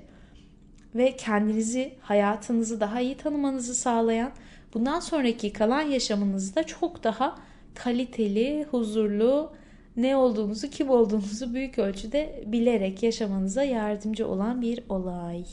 ve 0.95 1.17
kendinizi, 1.17 1.95
hayatınızı 2.01 2.81
daha 2.81 3.01
iyi 3.01 3.17
tanımanızı 3.17 3.75
sağlayan, 3.75 4.33
bundan 4.75 5.01
sonraki 5.01 5.53
kalan 5.53 5.83
yaşamınızda 5.83 6.63
çok 6.63 7.05
daha 7.05 7.39
kaliteli, 7.75 8.67
huzurlu, 8.71 9.53
ne 9.97 10.17
olduğunuzu, 10.17 10.71
kim 10.71 10.91
olduğunuzu 10.91 11.55
büyük 11.55 11.79
ölçüde 11.79 12.45
bilerek 12.47 13.03
yaşamanıza 13.03 13.65
yardımcı 13.65 14.29
olan 14.29 14.63
bir 14.63 14.85
olay. 14.89 15.45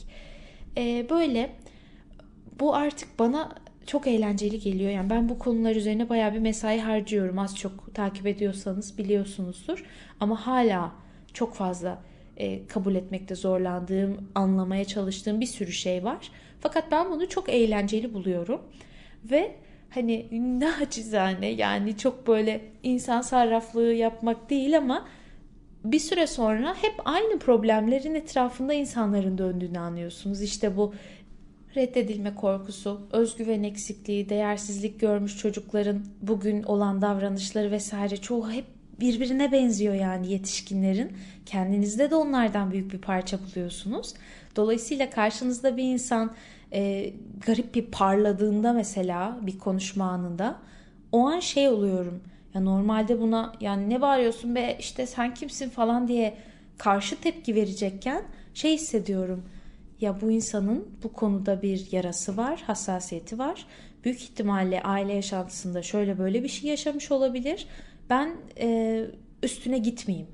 Ee, 0.78 1.06
böyle 1.10 1.56
bu 2.60 2.76
artık 2.76 3.20
bana 3.20 3.56
çok 3.86 4.08
eğlenceli 4.08 4.60
geliyor. 4.60 4.92
Yani 4.92 5.10
ben 5.10 5.30
bu 5.30 5.40
konular 5.40 5.76
üzerine 5.76 6.10
baya 6.10 6.34
bir 6.34 6.40
mesai 6.40 6.80
harcıyorum. 6.80 7.40
Az 7.40 7.58
çok 7.58 7.96
takip 7.96 8.28
ediyorsanız 8.28 8.98
biliyorsunuzdur. 8.98 9.86
Ama 10.20 10.48
hala 10.48 10.92
çok 11.34 11.54
fazla 11.56 12.02
e, 12.38 12.68
kabul 12.68 12.96
etmekte 12.96 13.36
zorlandığım, 13.36 14.30
anlamaya 14.36 14.86
çalıştığım 14.86 15.42
bir 15.42 15.46
sürü 15.46 15.72
şey 15.72 16.04
var. 16.04 16.32
Fakat 16.60 16.92
ben 16.92 17.12
bunu 17.12 17.30
çok 17.30 17.50
eğlenceli 17.50 18.14
buluyorum. 18.14 18.62
Ve 19.24 19.56
hani 19.90 20.28
naçizane 20.60 21.48
yani 21.48 21.98
çok 21.98 22.28
böyle 22.28 22.62
insan 22.84 23.22
sarraflığı 23.22 23.94
yapmak 23.94 24.50
değil 24.50 24.78
ama 24.78 25.08
bir 25.84 26.00
süre 26.00 26.28
sonra 26.28 26.76
hep 26.82 26.94
aynı 27.06 27.40
problemlerin 27.40 28.16
etrafında 28.16 28.74
insanların 28.74 29.38
döndüğünü 29.38 29.80
anlıyorsunuz. 29.80 30.42
İşte 30.42 30.78
bu 30.78 30.94
reddedilme 31.76 32.36
korkusu, 32.36 33.02
özgüven 33.12 33.64
eksikliği, 33.64 34.30
değersizlik 34.30 35.00
görmüş 35.00 35.38
çocukların 35.38 36.06
bugün 36.22 36.64
olan 36.64 37.02
davranışları 37.02 37.72
vesaire 37.72 38.18
çoğu 38.18 38.52
hep 38.52 38.66
birbirine 39.00 39.52
benziyor 39.52 39.94
yani 39.94 40.32
yetişkinlerin. 40.32 41.12
Kendinizde 41.46 42.12
de 42.12 42.16
onlardan 42.16 42.72
büyük 42.72 42.94
bir 42.94 42.98
parça 42.98 43.38
buluyorsunuz. 43.44 44.14
Dolayısıyla 44.56 45.10
karşınızda 45.10 45.78
bir 45.78 45.84
insan 45.84 46.32
e, 46.74 47.14
garip 47.46 47.76
bir 47.76 47.86
parladığında 47.86 48.74
mesela 48.74 49.40
bir 49.42 49.60
konuşma 49.60 50.06
anında 50.06 50.60
o 51.12 51.28
an 51.28 51.40
şey 51.40 51.70
oluyorum. 51.70 52.22
Ya 52.54 52.62
normalde 52.62 53.22
buna 53.22 53.54
yani 53.62 53.90
ne 53.90 54.02
bağırıyorsun 54.02 54.56
be 54.56 54.78
işte 54.80 55.06
sen 55.06 55.34
kimsin 55.34 55.70
falan 55.70 56.08
diye 56.08 56.38
karşı 56.78 57.22
tepki 57.22 57.56
verecekken 57.56 58.24
şey 58.54 58.74
hissediyorum. 58.74 59.44
Ya 60.02 60.22
bu 60.22 60.32
insanın 60.32 60.88
bu 61.04 61.14
konuda 61.14 61.62
bir 61.62 61.88
yarası 61.92 62.38
var, 62.38 62.64
hassasiyeti 62.68 63.40
var. 63.40 63.66
Büyük 64.04 64.24
ihtimalle 64.24 64.82
aile 64.84 65.14
yaşantısında 65.14 65.82
şöyle 65.82 66.20
böyle 66.20 66.44
bir 66.44 66.48
şey 66.48 66.70
yaşamış 66.70 67.12
olabilir. 67.12 67.68
Ben 68.10 68.36
e, 68.60 69.06
üstüne 69.44 69.78
gitmeyeyim 69.78 70.28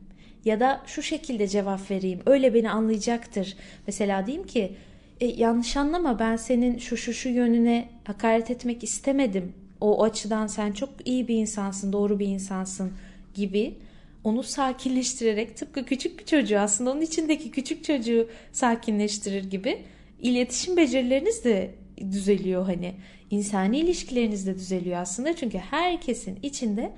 ya 0.46 0.60
da 0.60 0.82
şu 0.86 1.02
şekilde 1.02 1.48
cevap 1.48 1.92
vereyim. 1.92 2.20
Öyle 2.26 2.54
beni 2.54 2.70
anlayacaktır. 2.70 3.56
Mesela 3.88 4.26
diyeyim 4.26 4.48
ki 4.48 4.76
e, 5.22 5.26
yanlış 5.26 5.78
anlama 5.78 6.20
ben 6.20 6.36
senin 6.36 6.78
şu 6.78 6.98
şu 6.98 7.14
şu 7.14 7.30
yönüne 7.30 7.90
hakaret 8.04 8.52
etmek 8.52 8.84
istemedim. 8.84 9.54
O 9.82 10.04
açıdan 10.04 10.48
sen 10.48 10.72
çok 10.72 10.90
iyi 11.06 11.28
bir 11.28 11.36
insansın, 11.36 11.94
doğru 11.94 12.20
bir 12.20 12.28
insansın 12.28 12.94
gibi 13.34 13.76
onu 14.24 14.44
sakinleştirerek 14.44 15.58
tıpkı 15.58 15.86
küçük 15.86 16.20
bir 16.20 16.26
çocuğu 16.26 16.60
aslında 16.60 16.92
onun 16.92 17.02
içindeki 17.02 17.52
küçük 17.52 17.84
çocuğu 17.84 18.30
sakinleştirir 18.52 19.44
gibi 19.44 19.82
iletişim 20.22 20.78
becerileriniz 20.78 21.44
de 21.44 21.76
düzeliyor 22.12 22.66
hani 22.66 22.96
insani 23.32 23.80
ilişkileriniz 23.80 24.48
de 24.48 24.56
düzeliyor 24.56 24.98
aslında 24.98 25.36
çünkü 25.36 25.58
herkesin 25.58 26.40
içinde 26.44 26.92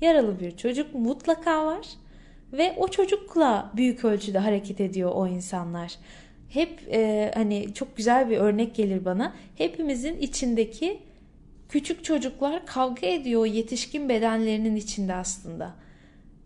yaralı 0.00 0.40
bir 0.40 0.56
çocuk 0.56 0.94
mutlaka 0.94 1.66
var 1.66 1.86
ve 2.52 2.74
o 2.76 2.88
çocukla 2.88 3.72
büyük 3.76 4.04
ölçüde 4.04 4.38
hareket 4.38 4.80
ediyor 4.80 5.12
o 5.14 5.26
insanlar. 5.26 5.94
Hep 6.48 6.80
e, 6.92 7.30
hani 7.34 7.74
çok 7.74 7.96
güzel 7.96 8.30
bir 8.30 8.36
örnek 8.36 8.74
gelir 8.74 9.04
bana. 9.04 9.34
Hepimizin 9.56 10.18
içindeki 10.18 10.98
küçük 11.68 12.04
çocuklar 12.04 12.66
kavga 12.66 13.06
ediyor 13.06 13.46
yetişkin 13.46 14.08
bedenlerinin 14.08 14.76
içinde 14.76 15.14
aslında. 15.14 15.74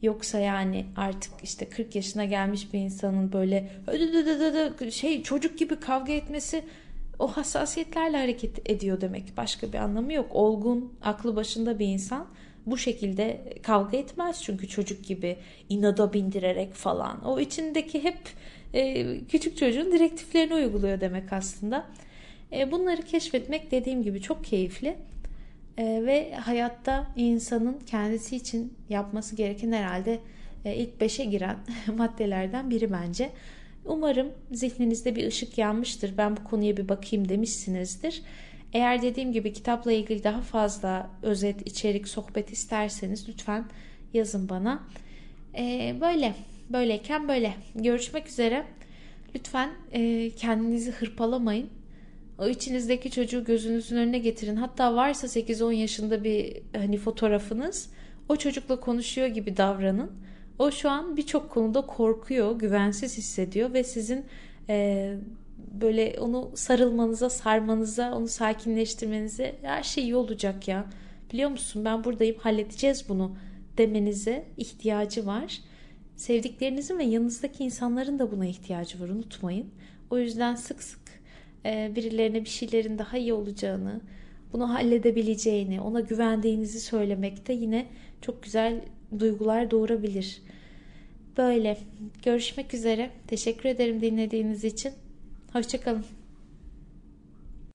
Yoksa 0.03 0.39
yani 0.39 0.87
artık 0.97 1.33
işte 1.43 1.69
40 1.69 1.95
yaşına 1.95 2.25
gelmiş 2.25 2.73
bir 2.73 2.79
insanın 2.79 3.33
böyle 3.33 3.71
şey 4.91 5.23
çocuk 5.23 5.59
gibi 5.59 5.81
kavga 5.81 6.13
etmesi 6.13 6.65
o 7.19 7.29
hassasiyetlerle 7.29 8.17
hareket 8.17 8.71
ediyor 8.71 9.01
demek. 9.01 9.37
Başka 9.37 9.73
bir 9.73 9.79
anlamı 9.79 10.13
yok. 10.13 10.27
Olgun, 10.31 10.93
aklı 11.03 11.37
başında 11.37 11.79
bir 11.79 11.87
insan 11.87 12.27
bu 12.67 12.79
şekilde 12.79 13.55
kavga 13.63 13.97
etmez 13.97 14.43
çünkü 14.43 14.69
çocuk 14.69 15.05
gibi 15.05 15.37
inada 15.69 16.13
bindirerek 16.13 16.75
falan. 16.75 17.25
O 17.25 17.41
içindeki 17.41 18.05
hep 18.05 18.19
e, 18.75 19.07
küçük 19.25 19.57
çocuğun 19.57 19.93
direktiflerini 19.93 20.55
uyguluyor 20.55 21.01
demek 21.01 21.33
aslında. 21.33 21.87
E, 22.53 22.71
bunları 22.73 23.03
keşfetmek 23.03 23.71
dediğim 23.71 24.03
gibi 24.03 24.21
çok 24.21 24.45
keyifli. 24.45 24.97
E, 25.79 25.85
ve 26.07 26.35
hayatta 26.35 27.07
insanın 27.17 27.79
kendisi 27.87 28.37
için 28.37 28.75
yapması 28.89 29.37
gereken 29.37 29.73
herhalde 29.73 30.21
e, 30.65 30.77
ilk 30.77 31.01
beşe 31.01 31.25
giren 31.25 31.57
maddelerden 31.97 32.71
biri 32.71 32.93
bence. 32.93 33.31
Umarım 33.85 34.29
zihninizde 34.53 35.17
bir 35.17 35.27
ışık 35.27 35.59
yanmıştır. 35.59 36.19
Ben 36.19 36.37
bu 36.37 36.45
konuya 36.45 36.77
bir 36.77 36.89
bakayım 36.89 37.29
demişsinizdir. 37.29 38.23
Eğer 38.73 39.03
dediğim 39.03 39.33
gibi 39.33 39.53
kitapla 39.53 39.93
ilgili 39.93 40.25
daha 40.25 40.41
fazla 40.41 41.11
özet, 41.23 41.67
içerik, 41.67 42.09
sohbet 42.09 42.53
isterseniz 42.53 43.29
lütfen 43.29 43.65
yazın 44.15 44.49
bana. 44.49 44.83
Ee, 45.59 45.97
böyle, 46.01 46.35
böyleyken 46.71 47.29
böyle. 47.29 47.55
Görüşmek 47.75 48.29
üzere. 48.29 48.65
Lütfen 49.35 49.71
e, 49.93 50.31
kendinizi 50.31 50.91
hırpalamayın. 50.91 51.71
O 52.39 52.49
içinizdeki 52.49 53.11
çocuğu 53.11 53.45
gözünüzün 53.45 53.97
önüne 53.97 54.19
getirin. 54.19 54.57
Hatta 54.57 54.95
varsa 54.95 55.27
8-10 55.27 55.73
yaşında 55.73 56.25
bir 56.25 56.63
hani 56.77 56.97
fotoğrafınız 56.99 57.91
o 58.29 58.37
çocukla 58.37 58.81
konuşuyor 58.81 59.27
gibi 59.27 59.57
davranın. 59.57 60.11
O 60.59 60.71
şu 60.71 60.91
an 60.91 61.17
birçok 61.17 61.51
konuda 61.51 61.81
korkuyor, 61.87 62.59
güvensiz 62.59 63.19
hissediyor 63.19 63.73
ve 63.73 63.85
sizin 63.85 64.25
e, 64.69 65.15
böyle 65.73 66.17
onu 66.21 66.51
sarılmanıza, 66.55 67.31
sarmanıza, 67.31 68.15
onu 68.15 68.29
sakinleştirmenize 68.29 69.55
her 69.63 69.83
şey 69.83 70.05
iyi 70.05 70.17
olacak 70.17 70.69
ya. 70.69 70.87
Biliyor 71.33 71.51
musun 71.51 71.85
ben 71.85 72.05
buradayım 72.05 72.37
halledeceğiz 72.39 73.09
bunu 73.09 73.37
demenize 73.79 74.45
ihtiyacı 74.57 75.27
var. 75.27 75.59
Sevdiklerinizin 76.17 76.99
ve 76.99 77.05
yanınızdaki 77.05 77.65
insanların 77.65 78.19
da 78.19 78.33
buna 78.33 78.47
ihtiyacı 78.47 79.01
var 79.01 79.09
unutmayın. 79.09 79.71
O 80.11 80.19
yüzden 80.19 80.55
sık 80.55 80.83
sık 80.83 81.08
birilerine 81.65 82.45
bir 82.45 82.49
şeylerin 82.49 82.99
daha 82.99 83.19
iyi 83.19 83.33
olacağını, 83.33 84.01
bunu 84.53 84.75
halledebileceğini, 84.75 85.81
ona 85.81 86.01
güvendiğinizi 86.01 86.81
söylemek 86.81 87.49
de 87.49 87.53
yine 87.53 87.87
çok 88.23 88.43
güzel 88.43 88.81
duygular 89.19 89.71
doğurabilir. 89.71 90.43
Böyle. 91.37 91.79
Görüşmek 92.25 92.75
üzere. 92.75 93.11
Teşekkür 93.27 93.69
ederim 93.69 94.01
dinlediğiniz 94.01 94.65
için. 94.65 94.93
Hoşçakalın. 95.53 96.05